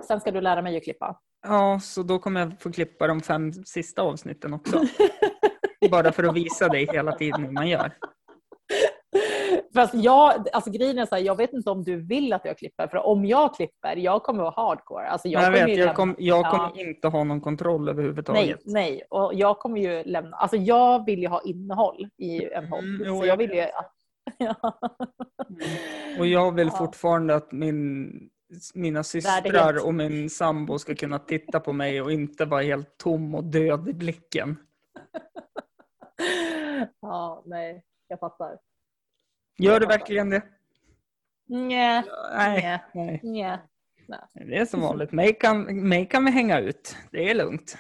[0.09, 1.21] Sen ska du lära mig att klippa.
[1.43, 4.83] Ja, så då kommer jag få klippa de fem sista avsnitten också.
[5.91, 7.93] Bara för att visa dig hela tiden hur man gör.
[9.75, 12.59] Fast jag, alltså grejen är så här, jag vet inte om du vill att jag
[12.59, 15.09] klipper, för om jag klipper, jag kommer vara hardcore.
[15.09, 16.51] Alltså jag, Jag, kommer vet, jag, lämna- kom, jag Ja.
[16.51, 18.61] kommer inte ha någon kontroll Nej, överhuvudtaget.
[18.65, 22.85] nej, och jag kommer ju lämna, alltså jag vill ju ha innehåll i en podd.
[22.85, 23.57] Mm, så jag vill ju
[24.39, 24.79] ja.
[26.19, 26.79] Och jag vill Ja.
[26.79, 28.11] fortfarande att min,
[28.75, 33.35] mina systrar och min sambo ska kunna titta på mig och inte vara helt tom
[33.35, 34.57] och död i blicken.
[37.01, 38.59] ja, nej, jag fattar.
[39.59, 40.43] Gör du verkligen det?
[41.47, 42.83] Nej, Nej.
[42.95, 43.21] nej.
[43.23, 43.59] nej.
[44.35, 45.13] Det är som vanligt.
[45.13, 46.97] Mig kan, mig kan vi hänga ut.
[47.11, 47.79] Det är lugnt.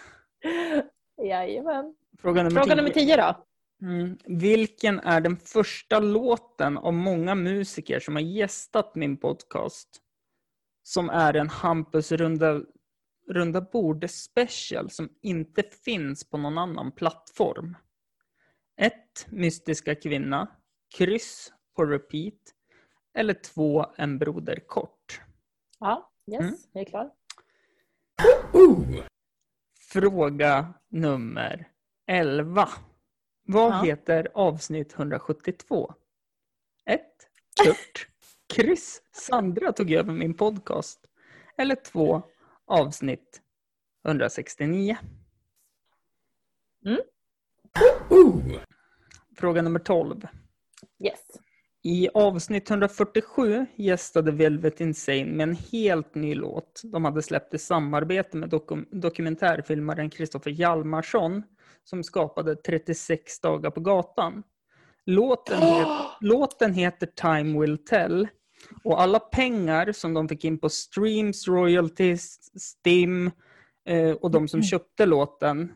[1.22, 1.94] Jajamän.
[2.18, 2.76] Fråga nummer Fråga tio.
[2.76, 3.46] nummer tio då.
[3.82, 4.18] Mm.
[4.24, 9.88] Vilken är den första låten av många musiker som har gästat min podcast
[10.82, 12.62] som är en Hampus runda,
[13.28, 17.76] runda bord special som inte finns på någon annan plattform?
[18.80, 18.92] 1.
[19.28, 20.46] Mystiska kvinna.
[20.96, 22.34] Kryss på repeat.
[23.14, 23.86] Eller 2.
[23.96, 25.20] En broder kort.
[25.78, 26.54] Ja, yes, Mm.
[26.72, 27.10] jag är klar.
[29.78, 31.68] Fråga nummer
[32.06, 32.68] 11.
[33.46, 33.82] Vad Ja.
[33.82, 35.94] heter avsnitt 172?
[36.84, 37.00] 1.
[37.64, 38.08] Kurt.
[38.54, 39.02] Kryss.
[39.12, 41.06] Sandra tog över min podcast.
[41.56, 42.22] Eller 2.
[42.64, 43.42] Avsnitt
[44.04, 44.96] 169.
[46.86, 47.00] Mm.
[49.40, 50.26] Fråga nummer 12.
[51.04, 51.20] Yes.
[51.82, 56.80] I avsnitt 147 gästade Velvet Insane med en helt ny låt.
[56.84, 61.42] De hade släppt i samarbete med dokum- dokumentärfilmaren Kristoffer Hjalmarsson
[61.84, 64.42] som skapade 36 dagar på gatan.
[65.06, 68.28] Låten, het- låten heter Time Will Tell
[68.84, 73.30] och alla pengar som de fick in på streams, royalties, Stim
[73.88, 75.72] eh, och de som köpte låten,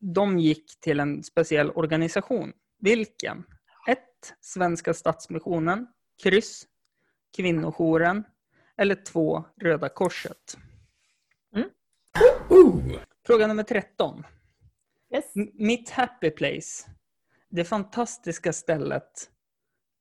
[0.00, 2.52] de gick till en speciell organisation.
[2.84, 3.44] Vilken?
[3.88, 3.98] 1.
[4.40, 5.86] Svenska Stadsmissionen.
[6.22, 6.66] Kryss.
[7.36, 8.24] Kvinnojouren.
[8.76, 9.44] Eller 2.
[9.60, 10.58] Röda Korset.
[11.56, 11.68] Mm.
[13.26, 14.24] Fråga nummer 13.
[15.14, 15.24] yes.
[15.54, 16.90] Mitt happy place.
[17.48, 19.30] Det fantastiska stället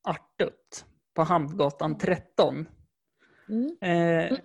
[0.04, 2.68] Artut på Hamngatan 13.
[3.50, 3.78] Mm.
[3.82, 4.38] Eh,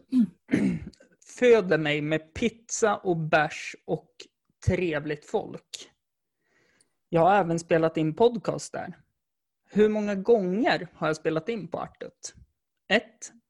[1.39, 4.11] föder mig med pizza och bärs och
[4.67, 5.91] trevligt folk.
[7.09, 8.99] Jag har även spelat in podcast där.
[9.71, 12.35] Hur många gånger har jag spelat in på Artut?
[12.89, 13.03] 1.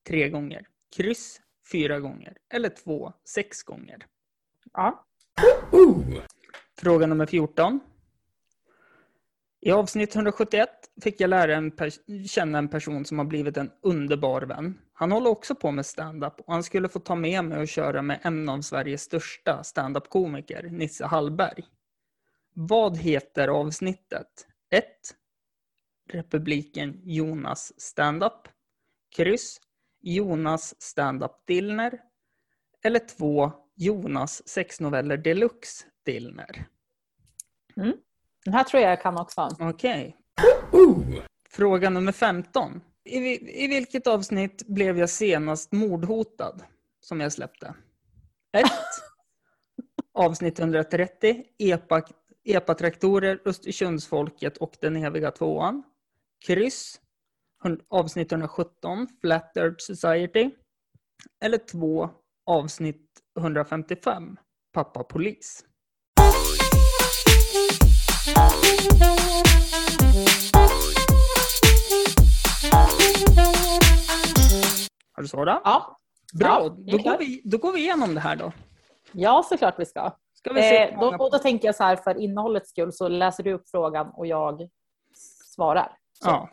[0.08, 0.66] Tre gånger.
[0.96, 1.40] Kryss.
[1.72, 2.36] Fyra gånger.
[2.54, 3.12] Eller 2.
[3.24, 4.06] Sex gånger.
[4.72, 5.04] Ja.
[6.78, 7.80] Fråga nummer 14.
[9.60, 10.68] I avsnitt 171
[11.02, 11.72] fick jag lära en
[12.26, 14.78] känna en person som har blivit en underbar vän.
[14.92, 18.02] Han håller också på med stand-up och han skulle få ta med mig och köra
[18.02, 21.64] med en av Sveriges största stand-up-komiker, Nisse Hallberg.
[22.60, 24.46] Vad heter avsnittet?
[24.70, 24.84] 1.
[26.10, 28.48] Republiken Jonas stand-up.
[29.16, 29.60] Kryss.
[30.00, 32.00] Jonas stand-up Dillner.
[32.82, 33.52] Eller 2.
[33.76, 36.66] Jonas sexnoveller deluxe Dillner.
[38.44, 39.48] Den här tror jag jag kan också.
[39.60, 40.16] Okej.
[41.50, 42.80] Fråga nummer 15.
[43.04, 43.18] I,
[43.64, 46.62] I vilket avsnitt blev jag senast mordhotad
[47.00, 47.74] som jag släppte?
[48.52, 48.64] 1.
[50.14, 51.44] Avsnitt 130.
[51.58, 52.02] Epa,
[52.48, 55.82] Epa-traktorer, Östersundsfolket och den eviga tvåan.
[56.46, 57.00] Kryss.
[57.88, 59.08] Avsnitt 117.
[59.20, 60.50] Flat Earth Society.
[61.44, 62.10] Eller 2.
[62.46, 63.06] Avsnitt
[63.38, 64.36] 155.
[64.72, 65.64] Pappa Polis.
[75.12, 75.60] Har du svarat?
[75.64, 75.98] Ja.
[76.34, 78.52] Bra, Ja, då, går vi, då går vi igenom det här då.
[79.12, 80.12] ja, såklart vi ska.
[80.38, 83.08] Ska vi se Eh, då, och då tänker jag så här, för innehållets skull så
[83.08, 84.68] läser du upp frågan och jag
[85.54, 85.92] svarar.
[86.12, 86.28] Så.
[86.28, 86.50] Ja.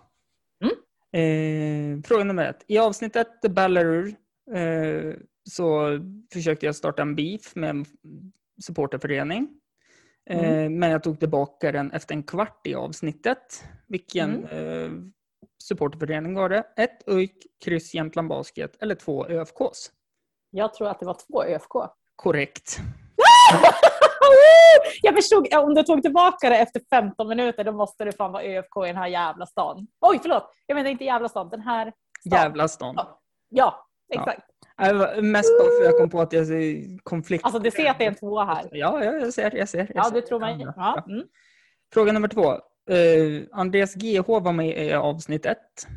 [1.19, 2.63] Eh, fråga nummer ett.
[2.67, 4.07] I avsnitt ett, The Ballarur,
[4.55, 5.13] eh,
[5.49, 5.99] så
[6.33, 7.85] försökte jag starta en beef med en
[8.65, 9.49] supporterförening.
[10.29, 13.63] Eh, Men jag tog tillbaka den efter en kvart i avsnittet.
[13.87, 14.91] Vilken eh,
[15.63, 16.63] supporterförening var det?
[16.77, 19.91] Ett ÖIK, kryss Jämtland Basket eller två ÖFKs?
[20.49, 21.71] Jag tror att det var två ÖFK.
[22.15, 22.79] Korrekt.
[25.01, 28.43] Jag förstod, om du tog tillbaka det efter 15 minuter då måste det fan vara
[28.43, 29.87] ÖFK i den här jävla stan.
[30.01, 30.51] Oj, förlåt.
[30.65, 31.93] Jag menar inte jävla stan, den här
[32.27, 32.39] stan.
[32.39, 32.95] Jävla stan.
[33.49, 34.41] Ja, exakt.
[34.77, 37.43] Jag var Mest bara för jag kom på att jag ser konflikt.
[37.45, 38.67] Alltså du ser att det är en tvåa här.
[38.71, 39.55] Ja, ja, jag ser.
[39.55, 40.11] Jag ser jag Ja, ser.
[40.15, 40.55] du tror mig.
[40.59, 41.03] Ja, Ja.
[41.07, 41.13] ja.
[41.13, 41.25] Mm.
[41.93, 42.51] Fråga nummer två.
[42.93, 45.87] Eh, Andreas GH var med i avsnitt ett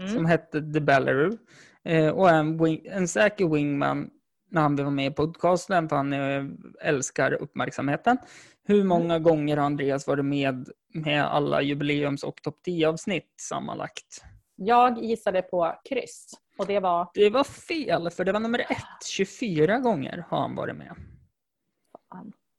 [0.00, 0.14] Mm.
[0.14, 1.38] som hette The Ballaroo.
[1.84, 4.10] Eh, och är en, en säker wingman
[4.48, 6.44] när han var med i podcasten för han eh,
[6.80, 8.18] älskar uppmärksamheten.
[8.64, 14.24] Hur många gånger har Andreas varit med med alla jubileums och topp 10 avsnitt sammanlagt?
[14.56, 16.30] Jag gissade på kryss.
[16.58, 17.10] Och det var...
[17.14, 19.06] Det var fel, för det var nummer ett.
[19.06, 20.94] 24 gånger har han varit med.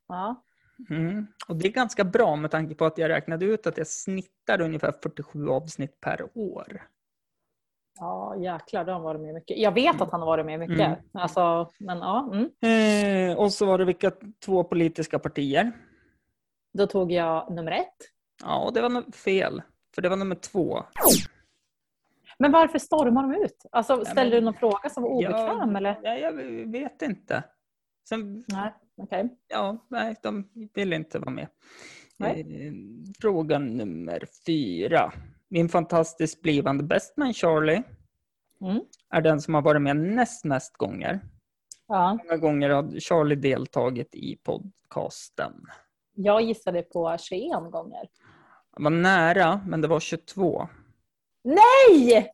[0.08, 0.44] Ja.
[0.90, 1.28] Mm.
[1.48, 4.62] Och det är ganska bra med tanke på att jag räknade ut att jag snittar
[4.62, 6.88] ungefär 47 avsnitt per år.
[8.00, 9.58] Ja, jäklar, då har han varit med mycket.
[9.58, 10.80] Jag vet att han har varit med mycket.
[10.80, 11.00] Mm.
[11.14, 12.32] Alltså, men ja.
[12.34, 13.32] Mm.
[13.32, 14.12] Eh, och så var det vilka
[14.46, 15.72] två politiska partier.
[16.74, 17.96] Då tog jag nummer ett.
[18.44, 19.62] Ja, och det var fel.
[19.96, 20.84] För det var nummer två.
[22.38, 23.66] Men varför stormar de ut?
[23.72, 26.00] Alltså, ställde men- du någon fråga som var obekväm Ja, eller?
[26.04, 26.34] Nej, jag
[26.72, 27.44] vet inte.
[28.10, 29.38] Sen, Nej, okej.
[29.48, 31.48] ja, nej, de vill inte vara med.
[32.24, 32.74] Eh,
[33.22, 35.14] fråga nummer fyra.
[35.50, 37.84] Min fantastiskt blivande bästman Charlie
[38.62, 38.80] Mm.
[39.10, 41.20] är den som har varit med näst mest gånger.
[41.88, 42.14] Ja.
[42.24, 45.54] Många gånger har Charlie deltagit i podcasten?
[46.16, 48.08] Jag gissade på 21 gånger.
[48.78, 50.68] Det var nära, men det var 22.
[51.44, 52.32] Nej!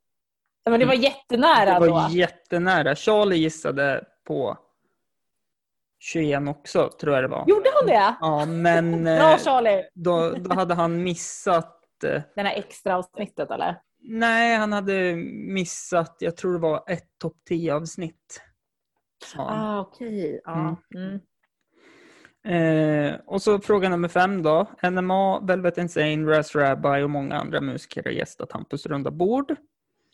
[0.69, 2.15] Men det var jättenära Det var då.
[2.15, 2.95] jättenära.
[2.95, 4.57] Charlie gissade på
[5.99, 7.43] 21 också, tror jag det var.
[7.47, 8.15] Gjorde han det?
[8.21, 9.83] Ja, men Bra eh, Charlie!
[9.93, 11.74] då, då hade han missat...
[12.03, 13.81] eh, Den här extra avsnittet eller?
[13.99, 15.15] Nej, han hade
[15.53, 18.41] missat, jag tror det var ett topp 10 avsnitt.
[19.35, 20.41] Ah, okej.
[20.43, 20.75] Ja.
[20.95, 21.19] Mm.
[22.45, 24.67] Eh, och så fråga nummer fem då.
[24.91, 29.55] NMA, Velvet Insane, Raz Rabbi och många andra musiker har gästat Hampus runda bord.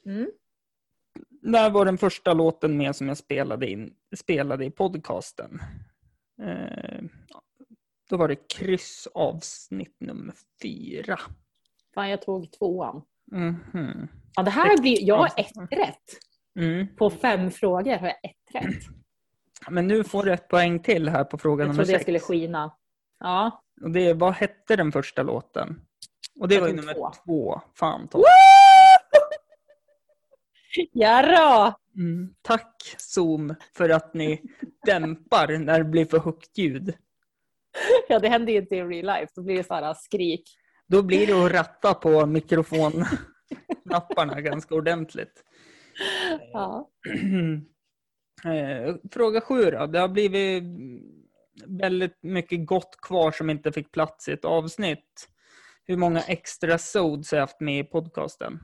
[0.06, 0.32] Mm.
[1.41, 5.60] Där var den första låten med som jag spelade, in, spelade i podcasten.
[6.41, 7.02] Eh,
[8.10, 11.20] då var det kryss avsnitt nummer fyra.
[11.96, 13.02] Fan, jag tog tvåan.
[13.32, 14.08] Mhm.
[14.36, 15.04] Ja, det här blir...
[15.04, 16.04] Jag har ett rätt.
[16.60, 16.96] Mm.
[16.96, 18.84] På fem frågor har jag ett rätt.
[19.70, 22.04] Men nu får du ett poäng till här på fråga Jag nummer trodde jag sex.
[22.04, 22.76] skulle skina.
[23.20, 23.64] Ja.
[23.82, 25.82] Och det vad hette den första låten?
[26.40, 27.12] Och det Jag var ju nummer två.
[27.26, 27.62] två.
[27.76, 28.22] Fan Tom.
[30.94, 31.74] Jarå!
[31.96, 32.34] Mm.
[32.42, 34.42] Tack Zoom för att ni
[34.86, 36.94] dämpar när det blir för högt ljud.
[38.10, 39.32] Ja, det händer ju inte i real life.
[39.36, 40.44] Då blir det så här skrik.
[40.92, 45.44] Då blir det att ratta på mikrofonknapparna ganska ordentligt.
[46.54, 46.90] Ja.
[48.46, 49.86] Eh, Fråga sju då.
[49.86, 50.64] Det har blivit
[51.66, 55.28] väldigt mycket gott kvar som inte fick plats i ett avsnitt.
[55.86, 58.60] Hur många extra sods har jag haft med i podcasten?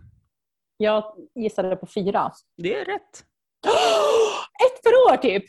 [0.78, 1.04] Jag
[1.36, 2.32] gissade på fyra.
[2.58, 3.24] Det är rätt.
[4.66, 5.44] Ett per år typ!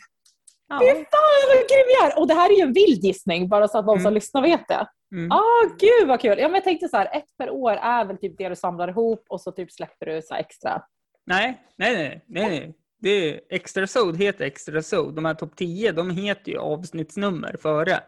[0.69, 0.79] Ja.
[0.83, 2.19] Fy fan vad grym jag är!
[2.19, 4.15] Och det här är ju en vild gissning, bara så att de som Mm.
[4.15, 4.87] lyssnar vet det.
[5.13, 5.33] Mm.
[5.33, 6.39] Ah, gud vad kul!
[6.39, 8.89] Ja, men jag tänkte så här, ett per år är väl typ det du samlar
[8.89, 10.83] ihop och så typ släpper du så extra.
[11.25, 12.75] Nej, nej, nej, nej, nej.
[13.01, 15.15] Det är extra sod heter extra sod.
[15.15, 18.01] De här topp 10, de heter ju avsnittsnummer före.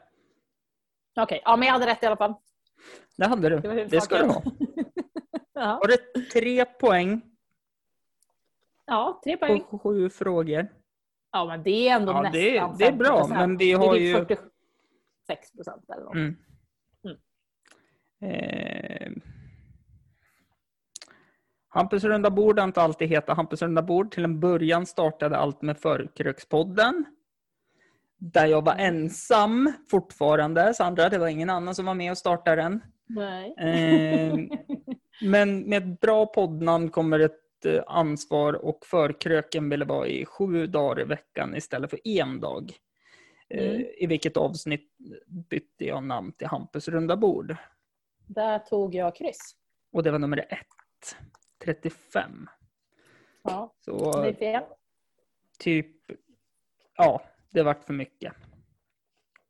[1.21, 2.35] Okej, ja men jag hade rätt i alla fall.
[3.17, 3.59] Det hade du.
[3.61, 4.43] Det Det ska du ha.
[5.53, 7.21] Ja, Var det tre poäng
[8.87, 9.65] ja tre poäng.
[9.71, 10.69] på sju frågor?
[11.33, 13.29] Ja men det är ändå Ja, nästan det är- det är bra, 50%.
[13.29, 16.15] men vi har typ ju- 46 procent eller något.
[16.15, 16.37] Mm.
[18.23, 19.13] Eh,
[21.69, 24.11] Hampus runda bord har inte alltid hetat Hampus runda bord.
[24.11, 27.05] Till en början startade allt med Förkrökspodden.
[28.19, 30.75] Där jag var ensam fortfarande.
[30.75, 32.81] Sandra, det var ingen annan som var med och startade den.
[33.07, 33.55] Nej.
[33.59, 34.39] Eh,
[35.23, 40.67] men med ett bra poddnamn kommer ett eh, ansvar och Förkröken ville vara i sju
[40.67, 42.73] dagar i veckan istället för en dag.
[43.55, 43.87] Eh, Mm.
[43.99, 44.89] I vilket avsnitt
[45.51, 47.57] bytte jag namn till Hampus runda bord.
[48.35, 49.57] Där tog jag kryss.
[49.93, 51.17] Och det var nummer ett.
[51.65, 52.49] 35.
[53.43, 54.63] Ja, Så det är fel.
[55.59, 55.97] typ,
[56.97, 58.33] ja, det vart för mycket.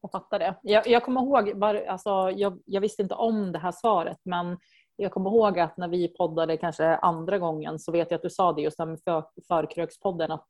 [0.00, 0.54] Jag fattar det.
[0.62, 4.58] Jag, jag kommer ihåg, bara, alltså, jag, jag visste inte om det här svaret, men
[4.96, 8.30] jag kommer ihåg att när vi poddade kanske andra gången så vet jag att du
[8.30, 10.46] sa det just med för, förkrökspodden att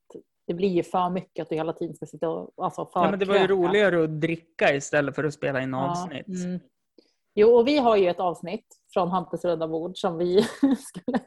[0.47, 3.19] det blir ju för mycket att du hela tiden ska sitta och alltså, Ja, men
[3.19, 3.63] det var ju förkröka.
[3.69, 6.27] roligare att dricka istället för att spela in Ja, avsnitt.
[6.29, 6.61] mm.
[7.35, 10.43] Jo, och vi har ju ett avsnitt från Hampus runda bord som vi
[10.79, 11.19] skulle...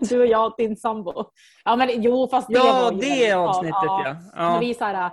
[0.00, 1.24] du och jag och din sambo.
[1.64, 4.16] Ja, men jo, fast det Ja, var ju det avsnittet ja.
[4.36, 4.58] Ja.
[4.60, 5.10] vi så här,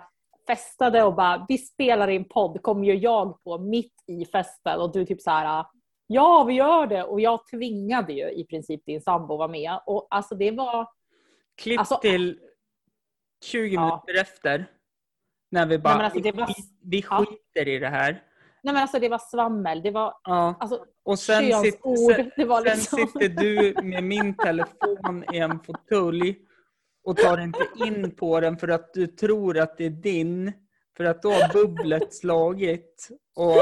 [0.47, 4.91] festade och bara, vi spelar in podd, kom ju jag på mitt i festen och
[4.93, 5.65] du typ så här,
[6.07, 7.03] ja vi gör det.
[7.03, 9.79] Och jag tvingade ju i princip din sambo att vara med.
[9.85, 10.87] Och alltså det var,
[11.61, 12.39] Klipp Alltså- till
[13.45, 13.81] 20 Ja.
[14.05, 14.71] minuter efter.
[15.51, 16.49] När vi bara, Nej, alltså, vi, var-
[16.83, 17.25] vi Ja.
[17.25, 18.23] skiter i det här.
[18.63, 20.55] Nej men alltså det var svammel, det var Ja.
[20.59, 21.79] alltså Och sen, sit,
[22.15, 22.99] sen, det var sen liksom.
[22.99, 26.37] sitter du med min telefon i en fåtölj
[27.03, 30.53] och tar inte in på den för att du tror att det är din.
[30.97, 33.07] För att då har bubblet slagit.
[33.35, 33.55] Och,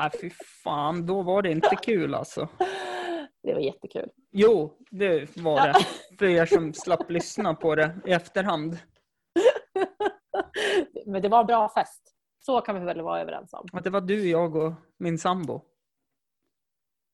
[0.00, 0.30] nej, fy
[0.64, 2.48] fan, då var det inte kul alltså.
[3.42, 4.10] Det var jättekul.
[4.32, 5.74] Jo, det var det.
[6.18, 8.78] För er som slapp lyssna på det i efterhand.
[11.06, 12.11] Men det var en bra fest.
[12.46, 13.66] Så kan vi väl vara överens om.
[13.72, 15.60] Att det var du, jag och min sambo.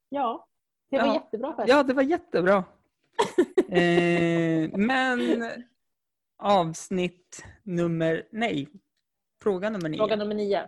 [0.08, 0.48] Ja,
[0.90, 1.14] det var Ja.
[1.14, 1.68] jättebra fest.
[1.68, 2.64] Ja, det var jättebra.
[3.68, 5.44] eh, men
[6.38, 8.28] avsnitt nummer...
[8.32, 8.68] Nej,
[9.42, 9.98] fråga nummer nio.
[9.98, 10.66] Fråga nummer nio.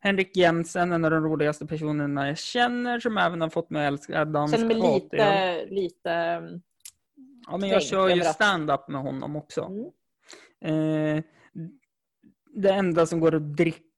[0.00, 3.92] Henrik Jensen, en av de roligaste personerna jag känner, som även har fått mig att
[3.92, 6.10] älska dansk Känner mig lite, lite...
[7.46, 9.64] Ja, men jag kör ju stand-up med honom också.
[9.64, 11.16] Mm.
[11.16, 11.24] Eh,
[12.54, 13.89] det enda som går att dricka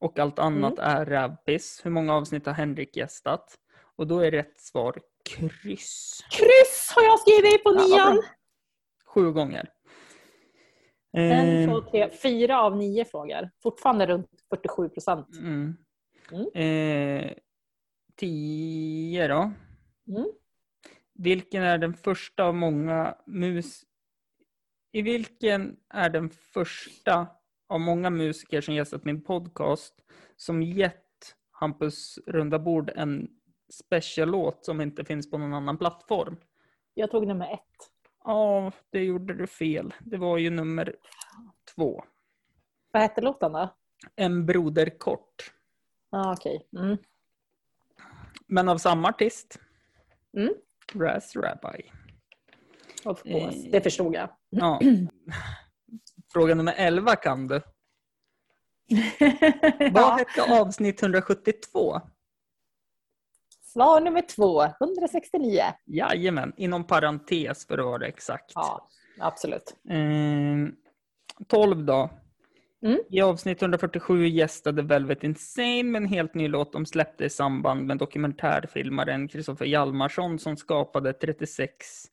[0.00, 0.90] och allt annat Mm.
[0.90, 1.80] är rävpiss.
[1.84, 3.54] Hur många avsnitt har Henrik gästat?
[3.96, 6.20] Och då är rätt svar kryss.
[6.30, 8.14] Kryss har jag skrivit på Ja, nian.
[8.16, 8.22] bra.
[9.06, 9.72] Sju gånger.
[11.12, 13.50] En, två, tre, fyra av nio frågor.
[13.62, 15.28] Fortfarande runt 47 procent.
[15.38, 15.76] mm.
[16.32, 16.46] Mm.
[16.54, 17.32] Eh,
[18.16, 19.52] tio då.
[20.08, 20.26] Mm.
[21.14, 23.82] Vilken är den första av många mus...
[24.92, 27.26] I vilken är den första
[27.68, 29.94] av många musiker som gästat min podcast
[30.36, 31.02] som gett
[31.50, 33.28] Hampus runda bord en
[33.70, 36.36] speciallåt som inte finns på någon annan plattform?
[36.94, 37.90] Jag tog nummer ett.
[38.24, 39.94] Ja, det gjorde du fel.
[40.00, 40.96] Det var ju nummer
[41.74, 42.04] två.
[42.92, 43.74] Vad hette låten då?
[44.16, 45.52] En broder kort.
[46.10, 46.68] Ah, Okej.
[46.78, 46.96] Mm.
[48.46, 49.58] Men av samma artist.
[50.36, 50.54] Mm.
[50.94, 51.82] Raz Rabbi.
[53.04, 53.66] Of course.
[53.66, 53.70] Eh.
[53.72, 54.28] Det förstod jag.
[54.50, 54.80] Ja.
[56.32, 57.54] Fråga nummer 11 kan du.
[59.92, 62.00] Vad hette avsnitt 172?
[63.62, 64.62] Svar nummer två.
[64.80, 65.62] 169.
[65.84, 68.52] Jajamän, inom parentes för att vara exakt.
[68.54, 69.76] Ja, absolut.
[69.88, 72.10] Eh, 12 då.
[72.82, 72.98] Mm.
[73.10, 77.86] I avsnitt 147 gästade Velvet Insane med en helt ny låt de släppte i samband
[77.86, 82.04] med dokumentärfilmaren Kristoffer Hjalmarsson som skapade 36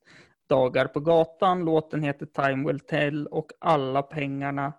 [0.53, 1.65] dagar på gatan.
[1.65, 4.73] Låten heter Time Will Tell och alla pengarna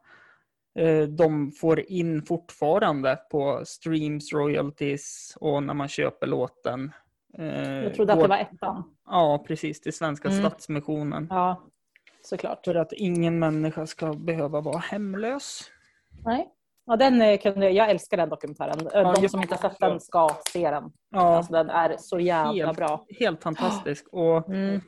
[0.78, 6.92] eh, de får in fortfarande på streams, royalties och när man köper låten.
[7.38, 8.94] Eh, Jag trodde att det var ettan.
[9.06, 9.80] Ja, precis.
[9.80, 10.40] Till Svenska Mm.
[10.40, 11.26] Stadsmissionen.
[11.30, 11.62] Ja,
[12.22, 12.64] såklart.
[12.64, 15.60] För att ingen människa ska behöva vara hemlös.
[16.24, 16.50] Nej.
[16.86, 18.88] Ja, den eh, kunde, jag älskar den dokumentären.
[18.92, 20.92] Ja, De som inte har sett den ska se den.
[21.10, 23.04] Ja, Alltså, den är så jävla helt, bra.
[23.20, 24.06] helt fantastisk.
[24.12, 24.80] Och Mm.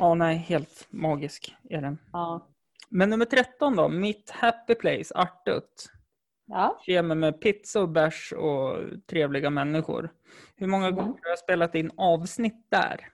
[0.00, 1.98] Ja, nej, helt magisk är den.
[2.12, 2.46] Ja.
[2.88, 5.90] Men nummer 13 då, Mitt Happy Place, Artut.
[6.46, 6.78] Ja.
[6.86, 8.76] Kemer med pizza och bärs och
[9.06, 10.10] trevliga människor.
[10.56, 10.96] Hur många Mm.
[10.96, 13.08] gånger har jag spelat in avsnitt där?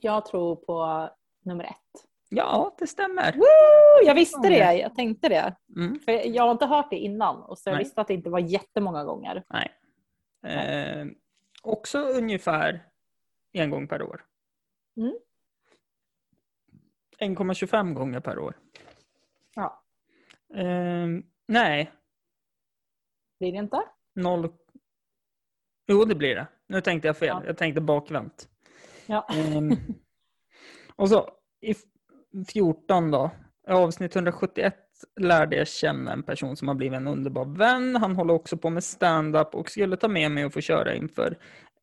[0.00, 1.08] Jag tror på
[1.44, 2.04] nummer ett.
[2.28, 3.32] Ja, det stämmer.
[3.32, 4.06] Woo!
[4.06, 5.56] Jag visste det, jag tänkte det.
[5.76, 7.84] Mm, För jag har inte hört det innan och så jag Nej.
[7.84, 9.44] visste att det inte var jättemånga gånger.
[9.48, 9.74] nej.
[10.46, 11.06] Eh,
[11.62, 12.84] också ungefär
[13.52, 14.24] en gång per år.
[14.96, 15.14] Mm.
[17.22, 18.54] 1,25 gånger per år.
[19.54, 19.82] Ja.
[20.54, 21.06] Eh,
[21.48, 21.92] nej,
[23.40, 23.82] Blir det inte?
[24.14, 24.52] noll.
[25.86, 26.46] Jo, det blir det.
[26.66, 27.28] Nu tänkte jag fel.
[27.28, 27.42] Ja.
[27.46, 28.48] Jag tänkte bakvänt.
[29.06, 29.26] Ja.
[29.34, 29.70] Ehm,
[30.96, 31.78] och så i f-
[32.52, 33.30] 14 då.
[33.68, 34.74] I avsnitt 171
[35.20, 37.96] lärde jag känna en person som har blivit en underbar vän.
[37.96, 41.38] Han håller också på med stand-up och skulle ta med mig och få köra inför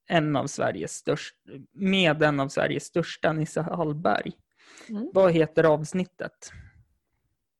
[0.08, 1.38] en av Sveriges största,
[1.74, 4.32] med en av Sveriges största, Nisse Hallberg.
[4.90, 5.10] Mm.
[5.14, 6.52] Vad heter avsnittet?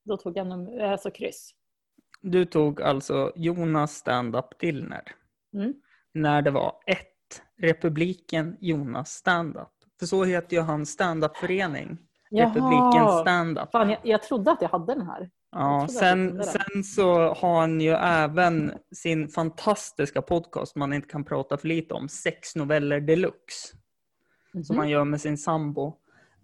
[0.04, 1.50] Då tog jag nummer, alltså kryss.
[2.20, 5.02] Du tog alltså Jonas stand-up Dillner.
[5.54, 5.74] Mm.
[6.12, 9.68] när det var ett Republiken Jonas Standup.
[9.98, 11.98] För så heter ju hans standupförening.
[12.30, 13.70] Republiken Standup.
[13.72, 15.30] Fan, jag, jag trodde att jag hade den här.
[15.52, 21.56] Ja, sen, sen så har han ju även sin fantastiska podcast man inte kan prata
[21.56, 23.76] för lite om, Sex noveller deluxe,
[24.52, 24.78] som Mhm.
[24.78, 25.96] han gör med sin sambo.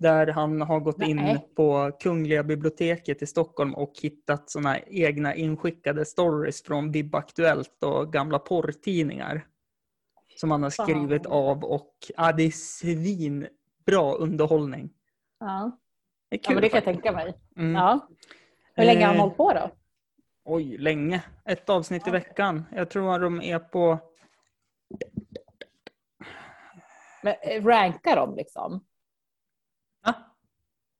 [0.03, 1.48] Där han har gått in Nej.
[1.57, 8.12] på Kungliga biblioteket i Stockholm och hittat såna egna inskickade stories från Bib Aktuellt och
[8.12, 9.46] gamla porrtidningar.
[10.36, 10.86] Som han har Fan.
[10.86, 14.90] skrivit av och ja, det är svinbra underhållning.
[15.40, 15.78] Ja.
[16.28, 17.34] Det är ja, kul men det kan jag tänka mig.
[17.57, 17.74] Mm.
[17.74, 18.09] Ja.
[18.74, 19.70] Hur länge har han Eh, hållit på då?
[20.44, 21.22] Oj, länge.
[21.44, 22.64] Ett avsnitt i veckan.
[22.72, 23.98] Jag tror att de är på...
[27.22, 28.84] Men, eh, rankar de liksom?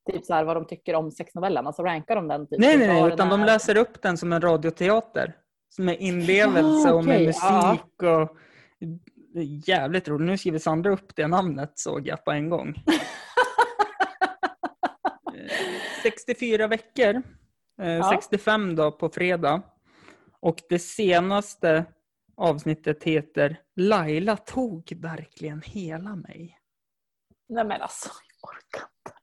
[0.05, 0.12] Ja.
[0.12, 1.66] Typ så här vad de tycker om sexnovellen?
[1.66, 2.46] Alltså rankar de den?
[2.48, 5.36] Typ Nej, nej, nej, utan den de här- läser upp den som en radioteater.
[5.68, 8.36] Som är inlevelse Ja, och med musik och...
[9.34, 10.26] Det är jävligt roligt.
[10.26, 12.74] Nu skriver Sandra upp det namnet såg jag på en gång.
[15.34, 17.22] Eh, 64 veckor.
[17.82, 18.11] Eh, Ja.
[18.12, 19.62] 65 då på fredag.
[20.40, 21.84] Och det senaste
[22.36, 26.59] avsnittet heter Laila tog verkligen hela mig.
[27.48, 28.09] Nej men alltså,
[28.40, 29.18] jag orkar inte.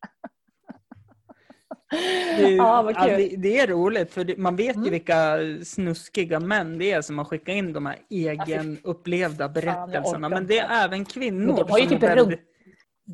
[2.38, 3.18] Det, Ja, vad ja, kul.
[3.18, 4.92] det, det är roligt för man vet ju Mm.
[4.92, 10.30] vilka snuskiga män det är som har skickat in de här egenupplevda berättelserna.
[10.30, 12.40] Men det är även kvinnor Men de har ju typ är runk- väldigt...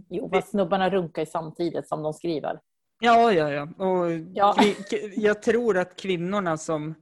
[0.10, 2.60] Jo, fast snubbarna runkar ju samtidigt som de skriver.
[3.00, 3.86] Ja, ja, ja.
[3.86, 4.56] Och Ja.
[5.16, 6.96] jag tror att kvinnorna som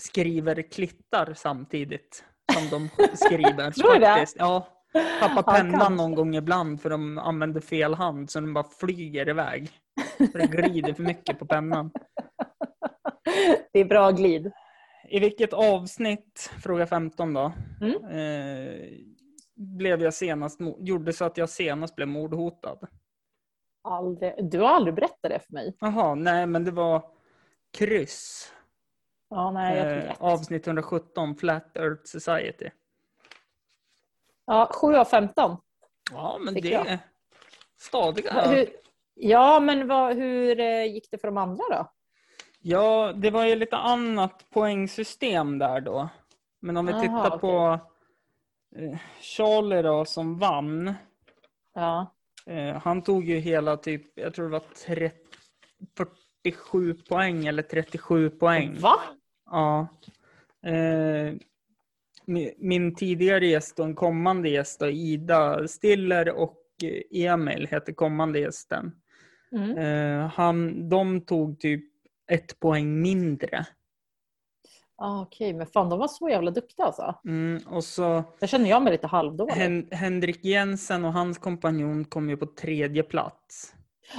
[0.00, 3.70] skriver klittar samtidigt som de skriver.
[3.80, 4.26] Tror du det?
[4.36, 4.68] Ja.
[5.20, 9.28] Tappar Ja, pennan någon gång ibland för de använder fel hand så den bara flyger
[9.28, 9.70] iväg.
[10.32, 11.90] För det glider för mycket på pennan.
[13.72, 14.52] Det är bra glid.
[15.08, 18.04] I vilket avsnitt, fråga 15 då, Mm.
[18.04, 18.90] eh,
[19.56, 22.78] blev jag senast, gjorde så att jag senast blev mordhotad?
[23.82, 24.50] Aldrig.
[24.50, 25.76] Du har aldrig berättat det för mig.
[25.80, 27.10] Jaha, nej men det var
[27.72, 28.52] kryss.
[29.30, 32.70] Ja, nej, jag Eh, avsnitt 117, Flat Earth Society.
[34.46, 35.56] Ja, 7 av 15.
[36.12, 36.86] Ja, men det jag.
[36.86, 36.98] är
[37.76, 38.32] stadiga.
[38.42, 38.66] Hur,
[39.14, 41.90] ja, men vad, hur eh, gick det för de andra då?
[42.60, 46.08] Ja, det var ju lite annat poängsystem där då.
[46.60, 47.80] Men om vi Aha, tittar på
[48.76, 50.94] eh, Charlie då som vann.
[51.74, 52.14] Ja.
[52.46, 55.16] Eh, han tog ju hela typ, jag tror det var 30,
[56.44, 58.76] 47 poäng eller 37 poäng.
[58.80, 59.00] Va?
[59.50, 59.88] Ja.
[62.26, 66.60] Mi- min tidigare gäst och en kommande gäst, då, Ida Stiller och
[67.10, 68.92] Emil heter kommande gästen.
[69.54, 69.78] Mm.
[69.78, 71.84] Eh, han, de tog typ
[72.30, 73.66] ett poäng mindre.
[74.96, 77.14] Ah, Okej, men fan de var så jävla duktiga alltså.
[77.24, 79.52] Mm, och så Där känner jag mig lite halvdålig.
[79.52, 83.74] Hen, Henrik Jensen och hans kompanjon kom ju på tredje plats.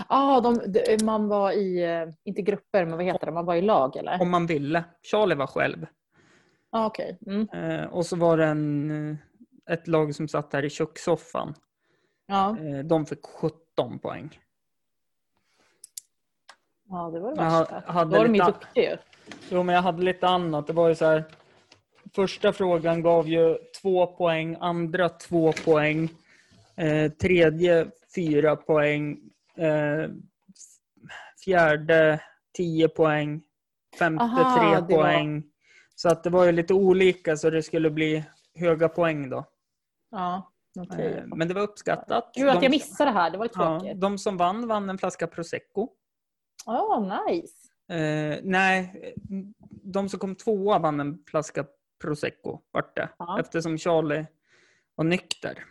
[0.08, 3.56] ah, de, de, man var i, eh, inte grupper, men vad heter det, man var
[3.56, 4.22] i lag eller?
[4.22, 4.84] Om man ville.
[5.12, 5.86] Charlie var själv.
[6.72, 7.20] Ah, Okej.
[7.28, 7.48] Mm.
[7.50, 9.18] Eh, och så var det en, eh,
[9.74, 11.54] ett lag som satt här i kökssoffan.
[12.28, 12.58] Ja.
[12.60, 14.40] Eh, de fick 17 poäng.
[16.90, 17.84] Ja, det var det Jag värsta.
[17.92, 18.98] hade Då var de ju lite- duktiga.
[19.50, 20.68] Jo, men jag hade lite annat.
[20.68, 21.24] Det var ju så här.
[22.16, 26.10] Första frågan gav ju två poäng, andra två poäng,
[26.76, 29.18] eh, tredje fyra poäng,
[29.58, 30.10] eh,
[31.46, 32.20] fjärde
[32.54, 33.42] tio poäng,
[34.00, 35.44] femte Aha, tre det var- poäng.
[35.96, 38.24] Så att det var ju lite olika så det skulle bli
[38.56, 39.46] höga poäng då.
[40.12, 41.06] Ja, okej.
[41.14, 42.32] Eh, men det var uppskattat.
[42.36, 44.02] Gud att De- jag missade det här, det var ju ja, tråkigt.
[44.02, 45.90] De som vann vann en flaska prosecco.
[46.66, 47.72] Ja, nice.
[47.94, 49.14] Eh, nej,
[49.70, 51.66] de som kom tvåa vann en flaska
[52.02, 53.10] prosecco vart det.
[53.18, 53.40] Ja.
[53.40, 54.26] Eftersom Charlie
[54.96, 55.66] var nykter.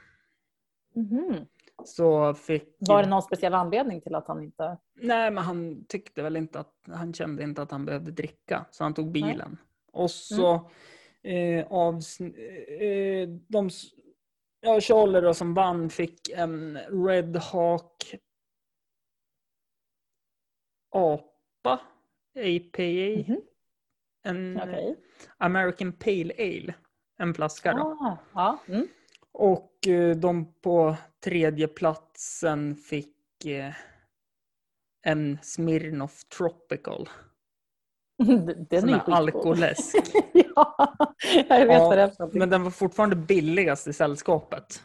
[0.94, 1.46] Mhm.
[1.84, 2.76] Så fick...
[2.78, 4.78] Var det någon speciell anledning till att han inte...
[4.94, 6.74] Nej, men han tyckte väl inte att...
[6.88, 8.66] Han kände inte att han behövde dricka.
[8.70, 9.58] Så han tog bilen.
[9.92, 10.54] Och så
[11.22, 12.34] eh, avsn-
[12.80, 13.70] eh, de...
[14.60, 18.14] Ja, Charlie då som vann fick en Red Hawk
[20.94, 21.80] APA.
[22.36, 23.22] APA.
[23.26, 23.40] Mhm.
[24.24, 24.96] En Okej.
[25.38, 26.74] American Pale Ale.
[27.18, 27.82] En flaska då.
[27.82, 28.58] Ah, ja.
[28.68, 28.88] Mm.
[29.32, 33.72] Och eh, de på tredje platsen fick eh,
[35.02, 37.08] en Smirnoff Tropical.
[38.68, 39.96] Den Sån är här alkoläsk.
[40.32, 40.96] ja,
[41.48, 42.38] jag vet Ja, det.
[42.38, 44.82] Men den var fortfarande billigast i sällskapet.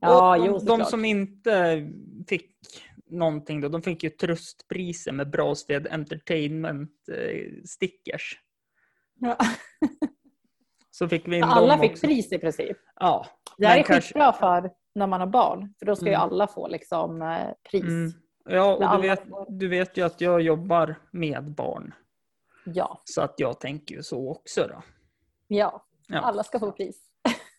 [0.00, 1.86] Ja, och de, jo, de som inte
[2.28, 2.56] fick
[3.10, 8.38] någonting då, de fick ju tröstpriser med Brasted Entertainment eh, stickers.
[9.14, 9.36] Ja.
[10.90, 12.06] Så fick vi in Alla dem fick också.
[12.06, 12.76] pris i princip.
[12.96, 13.26] Ja.
[13.58, 15.74] Det här är kanske- skitbra för när man har barn.
[15.78, 16.20] För då ska ju Mm.
[16.20, 17.82] alla få liksom, eh, pris.
[17.82, 18.12] Mm.
[18.44, 21.94] Ja, och du vet, får- du vet ju att jag jobbar med barn.
[22.64, 23.02] Ja.
[23.04, 24.82] Så att jag tänker ju så också då.
[25.46, 26.18] ja, Ja.
[26.18, 27.00] alla ska få pris.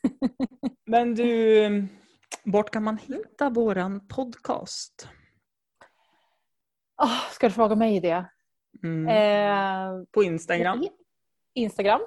[0.85, 1.87] Men du,
[2.43, 5.07] vart kan man hitta våran podcast?
[6.99, 8.25] Oh, ska du fråga mig det?
[8.83, 9.07] Mm.
[9.07, 10.87] Eh, På Instagram?
[11.53, 12.01] Instagram?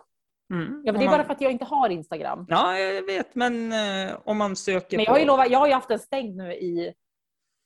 [0.53, 0.83] Mm.
[0.85, 2.47] Ja, men det är man- bara för att jag inte har Instagram.
[2.49, 5.13] Ja, jag vet, men eh, om man söker Men jag på...
[5.13, 6.95] har ju lovat, jag har ju haft den stängd nu i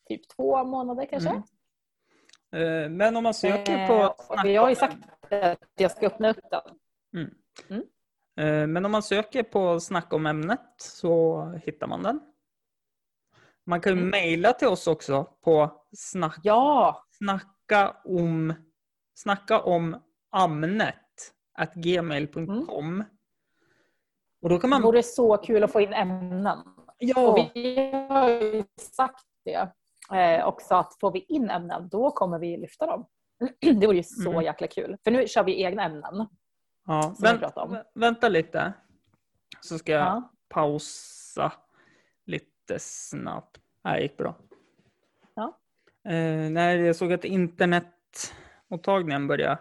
[0.09, 1.29] typ två månader kanske.
[1.31, 2.85] Mm.
[2.85, 4.15] Eh, Men om man söker Eh, på...
[4.29, 4.97] och jag har ju sagt
[5.31, 6.61] att jag ska öppna upp den.
[8.39, 12.21] Eh, Men om man söker på Snack om ämnet så hittar man den.
[13.67, 14.11] Man kan ju Mm.
[14.11, 18.55] mejla till oss också på snack, Ja, snacka om
[19.15, 19.97] snacka om
[20.31, 23.05] amnet at gmail.com.
[24.43, 24.83] Och då kan det man...
[24.83, 26.59] vore så kul att få in ämnen.
[26.59, 29.69] Och Ja, vi har ju sagt det
[30.13, 33.07] eh, också att får vi in ämnen då kommer vi lyfta dem.
[33.61, 34.43] Det vore ju så Mm.
[34.43, 34.97] jäkla kul.
[35.05, 36.27] För nu kör vi egna ämnen.
[36.87, 37.15] ja.
[37.23, 37.43] Vänt,
[37.95, 38.73] vänta lite.
[39.61, 40.33] så ska jag Ja.
[40.49, 41.53] pausa
[42.27, 43.57] lite snabbt.
[43.83, 44.35] Det här gick bra.
[46.07, 49.59] Eh, när jag såg att internetmottagningen började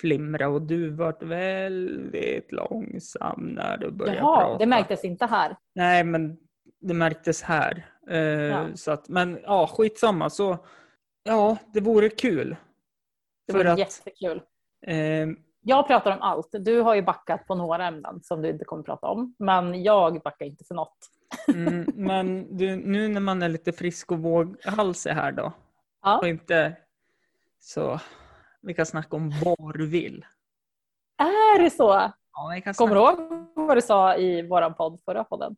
[0.00, 4.58] flimra och du vart väldigt långsam när du började Jaha, prata.
[4.58, 5.56] det märktes inte här.
[5.74, 6.36] Nej, men
[6.80, 7.86] det märktes här.
[8.10, 8.66] Eh, Ja.
[8.74, 10.30] så att, men ja, skitsamma.
[10.30, 10.58] Så,
[11.22, 12.56] ja, det vore kul.
[13.46, 14.42] Det var att, jättekul.
[14.86, 15.26] eh,
[15.60, 16.48] Jag pratar om allt.
[16.52, 19.34] Du har ju backat på några ämnen som du inte kommer prata om.
[19.38, 20.98] Men jag backar inte för något.
[21.54, 25.52] mm, men du, nu när man är lite frisk och våghalsig här då.
[26.04, 26.18] Ja.
[26.18, 26.76] Och inte
[27.60, 28.00] så...
[28.62, 30.24] Vi kan snacka om vad du vill.
[31.18, 32.12] Är det så?
[32.32, 35.56] Ja, vi kan Kommer du ihåg vad du sa i vår podd, förra podden?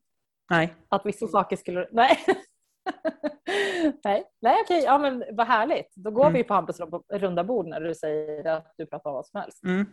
[0.51, 0.75] Nej.
[0.89, 1.89] Att vissa saker skulle...
[1.93, 2.19] Nej.
[4.05, 4.83] Nej, Nej okej.
[4.85, 5.93] Ja, men vad härligt.
[5.97, 6.33] Då går Mm.
[6.35, 6.81] vi på Hampus
[7.13, 9.65] runda bord när du säger att du pratar om vad som helst.
[9.65, 9.87] Mm,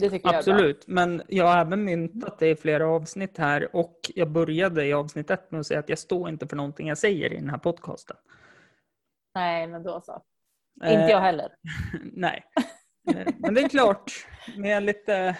[0.00, 0.84] tycker jag absolut.
[0.86, 5.30] Men jag har även myntat det i flera avsnitt här och jag började i avsnitt
[5.30, 7.58] ett med att säga att jag står inte för någonting jag säger i den här
[7.58, 8.16] podcasten.
[9.34, 10.22] Nej, men då så.
[10.84, 11.48] Eh, Inte jag heller.
[12.12, 12.44] Nej.
[13.14, 14.12] Eh, Men det är klart,
[14.56, 15.36] med lite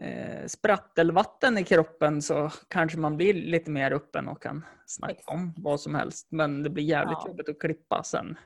[0.00, 5.54] eh, sprattelvatten i kroppen så kanske man blir lite mer öppen och kan snacka om
[5.56, 6.28] vad som helst.
[6.30, 7.28] Men det blir jävligt Ja.
[7.28, 8.38] jobbigt att klippa sen.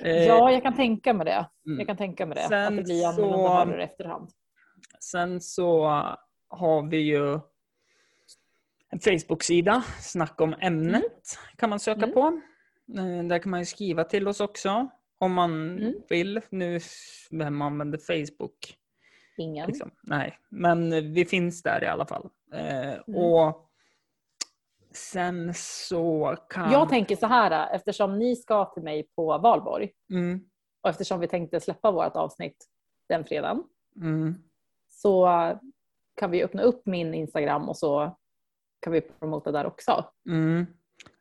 [0.00, 1.48] Eh, Ja, jag kan tänka mig det.
[1.66, 1.78] mm.
[1.78, 2.48] Jag kan tänka mig det.
[2.48, 4.30] Sen att det blir så- annorlunda i efterhand.
[5.00, 5.84] Sen så
[6.48, 7.40] har vi ju
[8.92, 12.14] en Facebook-sida, Snacka om ämnet kan man söka Mm.
[12.14, 12.40] på.
[12.98, 14.88] Eh, Där kan man ju skriva till oss också
[15.18, 15.94] om man Mm.
[16.08, 16.40] vill.
[16.50, 16.80] Nu,
[17.30, 18.76] vem använder Facebook?
[19.36, 19.66] Ingen.
[19.68, 19.90] Liksom.
[20.02, 22.28] Nej, men vi finns där i alla fall.
[22.52, 23.20] Eh, Mm.
[23.22, 23.66] Och
[24.92, 26.72] sen så kan...
[26.72, 30.40] Jag tänker så här, eftersom ni ska till mig på valborg Mm,
[30.82, 32.66] och eftersom vi tänkte släppa vårt avsnitt
[33.08, 33.64] den fredagen
[33.96, 34.34] mm,
[34.88, 35.28] så
[36.16, 38.16] kan vi öppna upp min Instagram och så
[38.80, 40.04] kan vi promota där också.
[40.28, 40.66] mm.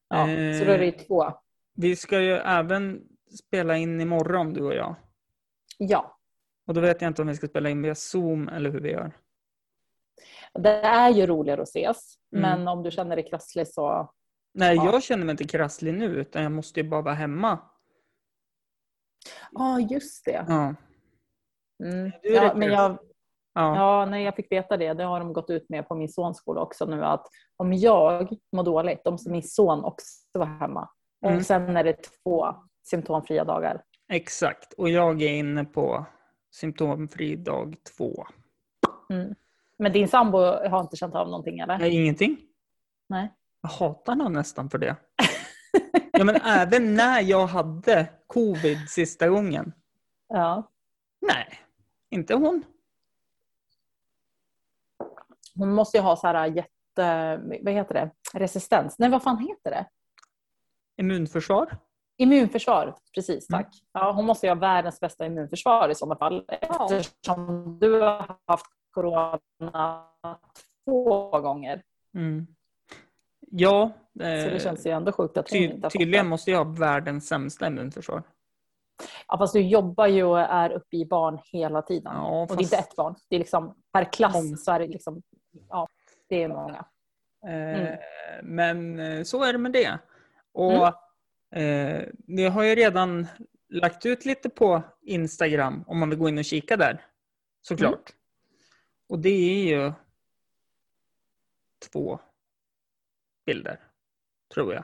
[0.09, 0.25] Ja,
[0.59, 1.33] Så då är det ju två.
[1.81, 3.01] Vi ska ju även
[3.39, 4.95] spela in imorgon du och jag.
[5.77, 6.17] Ja,
[6.67, 8.91] Och då vet jag inte om vi ska spela in via Zoom eller hur vi
[8.91, 9.17] gör.
[10.53, 12.15] det är ju roligare att ses.
[12.35, 12.41] Mm.
[12.41, 14.11] Men om du känner dig krasslig så...
[14.53, 14.85] Nej, Ja.
[14.85, 17.59] jag känner mig inte krasslig nu utan jag måste ju bara vara hemma.
[19.51, 20.45] Ja, just det.
[20.47, 20.75] Ja.
[21.83, 22.11] Mm.
[22.21, 22.97] Ja, men jag,
[23.53, 23.75] Ja.
[23.75, 26.37] ja, när jag fick veta det, det har de gått ut med på min sons
[26.37, 27.27] skola också nu, att
[27.57, 30.89] om jag mår dåligt, då måste min son också vara hemma.
[31.21, 31.43] Och Mm.
[31.43, 33.83] sen är det två symptomfria dagar.
[34.07, 34.73] Exakt.
[34.73, 36.05] Och jag är inne på
[36.51, 38.27] symptomfri dag två.
[39.09, 39.35] Mm.
[39.77, 40.37] Men din sambo
[40.69, 41.77] har inte känt av någonting eller?
[41.77, 42.37] Nej, ingenting.
[43.07, 43.33] Nej.
[43.61, 44.95] Jag hatar honom nästan för det.
[46.11, 49.73] Ja, men även när jag hade covid sista gången.
[50.31, 50.71] Ja.
[51.21, 51.59] Nej,
[52.09, 52.63] inte hon.
[55.55, 57.37] Hon måste ju ha så här jätte...
[57.61, 58.11] Vad heter det?
[58.33, 58.99] Resistens?
[58.99, 59.85] Nej, vad fan heter det?
[60.99, 61.77] Immunförsvar.
[62.17, 63.63] Immunförsvar, precis Mm.
[63.63, 63.73] tack.
[63.93, 66.45] Ja, hon måste ju ha världens bästa immunförsvar i sådana fall.
[66.47, 70.05] Eftersom du har haft corona
[70.85, 71.81] två gånger.
[72.15, 72.47] Mm.
[73.51, 76.51] Ja, Så eh, det känns ju ändå sjukt att hon inte ty- har tydligen måste
[76.51, 78.23] jag ha världens sämsta immunförsvar.
[79.27, 82.11] Ja, fast du jobbar ju och är uppe i barn hela tiden.
[82.15, 83.15] Ja, Och det är fast- inte ett barn.
[83.29, 85.21] Det är liksom per klass så är det liksom...
[85.69, 85.87] Ja,
[86.29, 86.85] det är många.
[87.47, 87.97] Eh, Mm.
[88.43, 89.99] Men eh, så är det med det.
[90.51, 90.87] Och
[91.59, 93.27] eh, vi har ju redan
[93.69, 97.05] lagt ut lite på Instagram om man vill gå in och kika där.
[97.61, 97.93] Såklart.
[98.09, 98.15] Mm.
[99.09, 99.93] Och det är ju
[101.91, 102.19] två
[103.45, 103.79] bilder,
[104.53, 104.83] tror jag.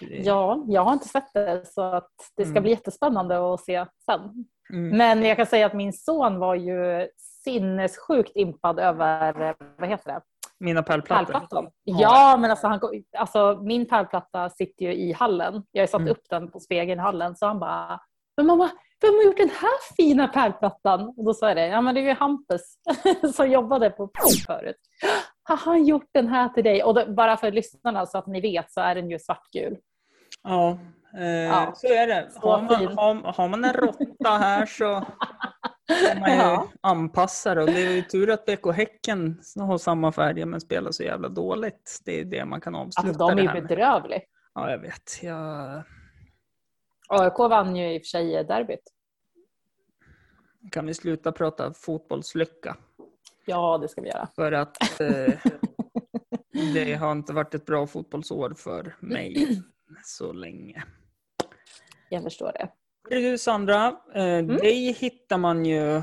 [0.00, 2.62] Ja, jag har inte sett det så att det ska Mm.
[2.62, 4.44] bli jättespännande att se sen.
[4.70, 4.96] Mm.
[4.96, 10.12] Men jag kan säga att min son var ju sinnessjukt impad över, eh, vad heter
[10.12, 10.20] det,
[10.62, 11.32] Mina pärlplattor.
[11.32, 11.70] pärlplattan.
[11.84, 12.80] Ja, men alltså, han,
[13.18, 15.62] alltså min pärlplatta sitter ju i hallen.
[15.72, 16.12] Jag har satt Mm.
[16.12, 18.00] upp den på spegeln i hallen så han bara,
[18.36, 21.14] men mamma, vem har gjort den här fina pärlplattan?
[21.16, 22.74] Och då sa jag det, ja men det är ju Hampus
[23.34, 24.10] som jobbade på
[24.46, 24.76] förut.
[25.42, 26.82] Har han gjort den här till dig?
[26.84, 29.76] Och då, bara för lyssnarna så att ni vet så är den ju svartgul.
[30.42, 30.78] Ja,
[31.18, 31.72] eh, Ja.
[31.74, 32.28] så är det.
[32.36, 35.04] Har man, har, har man en råtta här så
[36.20, 36.68] man Ja.
[36.80, 37.60] anpassa det.
[37.62, 41.28] Och det är ju tur att BK Häcken har samma färger men spelar så jävla
[41.28, 42.00] dåligt.
[42.04, 44.20] Det är det man kan avsluta Alltså de är ju bedrövliga.
[44.54, 45.22] Ja, jag vet.
[45.22, 45.82] Jag
[47.08, 48.92] AIK vann ju i och för sig derbyt.
[50.70, 52.76] kan vi sluta prata fotbollslycka.
[53.44, 54.28] Ja, det ska vi göra.
[54.34, 55.34] För att eh,
[56.74, 59.62] det har inte varit ett bra fotbollsår för mig
[60.04, 60.82] så länge.
[62.08, 62.68] Jag förstår det.
[63.10, 64.56] Du Sandra, eh, Mm.
[64.56, 66.02] dig hittar man ju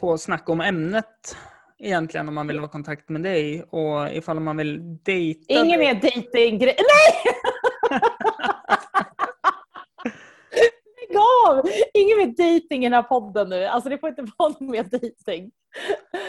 [0.00, 1.36] på Snacka om ämnet
[1.78, 5.94] egentligen om man vill ha kontakt med dig och ifall man vill dejta Ingen mer
[5.94, 6.74] dejting Nej!
[11.08, 11.16] Lägg
[11.48, 11.64] av!
[11.94, 13.64] Ingen mer dejting i den här podden nu.
[13.64, 15.50] Alltså det får inte vara någon mer dejting.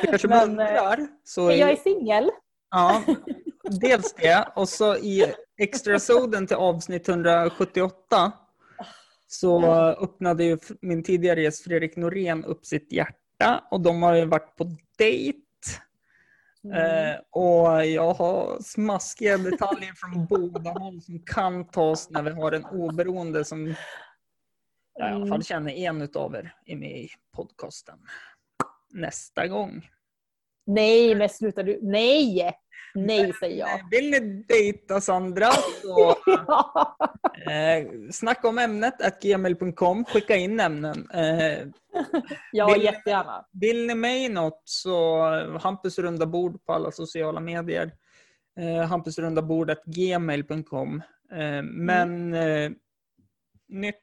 [0.01, 1.07] Du kanske Men, undrar.
[1.23, 2.29] Så Men jag är singel.
[2.71, 3.01] Ja,
[3.81, 4.47] dels det.
[4.55, 8.31] Och så i extrasoden till avsnitt 178
[9.27, 14.25] så öppnade ju min tidigare gäst Fredrik Norén upp sitt hjärta och de har ju
[14.25, 15.39] varit på dejt.
[16.73, 22.51] Eh, och jag har smaskiga detaljer från båda håll som kan tas när vi har
[22.51, 23.75] en oberoende som
[24.95, 27.99] jag i alla fall känner en utav er är med i podcasten.
[28.93, 29.89] Nästa gång.
[30.65, 31.79] Nej, men sluta du.
[31.81, 32.51] Nej!
[32.97, 33.89] Nej, säger jag.
[33.91, 35.51] Vill ni dejta Sandra
[35.81, 36.09] så
[37.51, 40.05] eh, snacka om ämnet at gmail.com.
[40.05, 41.09] Skicka in ämnen.
[41.13, 41.67] Eh,
[42.51, 43.45] ja, Vill- jättegärna.
[43.51, 47.91] vill ni mig något så eh, Hampus runda bord på alla sociala medier.
[48.59, 51.01] Eh, Hampus runda bord at gmail.com.
[51.31, 52.71] Eh, men eh,
[53.67, 53.95] nytt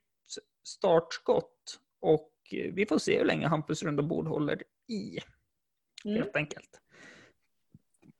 [0.64, 5.18] startskott och eh, vi får se hur länge Hampus runda bord håller i.
[6.04, 6.16] Mm.
[6.16, 6.80] Helt enkelt.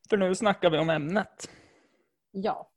[0.08, 1.50] För nu snackar vi om ämnet.
[2.30, 2.70] Ja.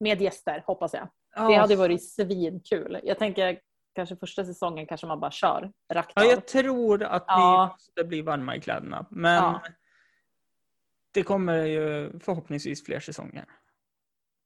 [0.00, 1.08] Med gäster, hoppas jag.
[1.34, 3.00] Ja, Det hade varit svinkul.
[3.02, 3.60] Jag tänker
[3.94, 6.30] kanske första säsongen kanske man bara kör rakt Ja, av.
[6.30, 7.66] jag tror att Ja.
[7.66, 9.06] ni måste bli varma i kläderna.
[9.10, 9.62] Men Ja.
[11.10, 13.44] det kommer ju förhoppningsvis fler säsonger.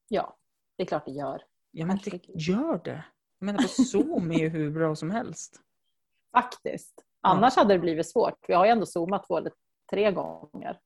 [0.07, 0.37] Ja,
[0.77, 1.43] det är klart det gör.
[1.71, 3.05] Ja, men det gör det.
[3.39, 5.61] Jag menar på Zoom är ju hur bra som helst.
[6.35, 7.05] Faktiskt.
[7.23, 8.39] Annars hade det blivit svårt.
[8.47, 9.51] Vi har ju ändå zoomat två eller
[9.91, 10.79] tre gånger.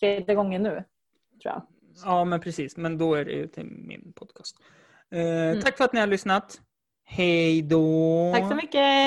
[0.00, 0.70] Tredje gången nu,
[1.42, 1.62] tror jag.
[2.04, 2.76] Ja, men precis.
[2.76, 4.56] Men då är det ju till min podcast.
[5.10, 6.60] Eh, Tack för att ni har lyssnat.
[7.04, 8.32] Hej då!
[8.34, 9.05] Tack så mycket!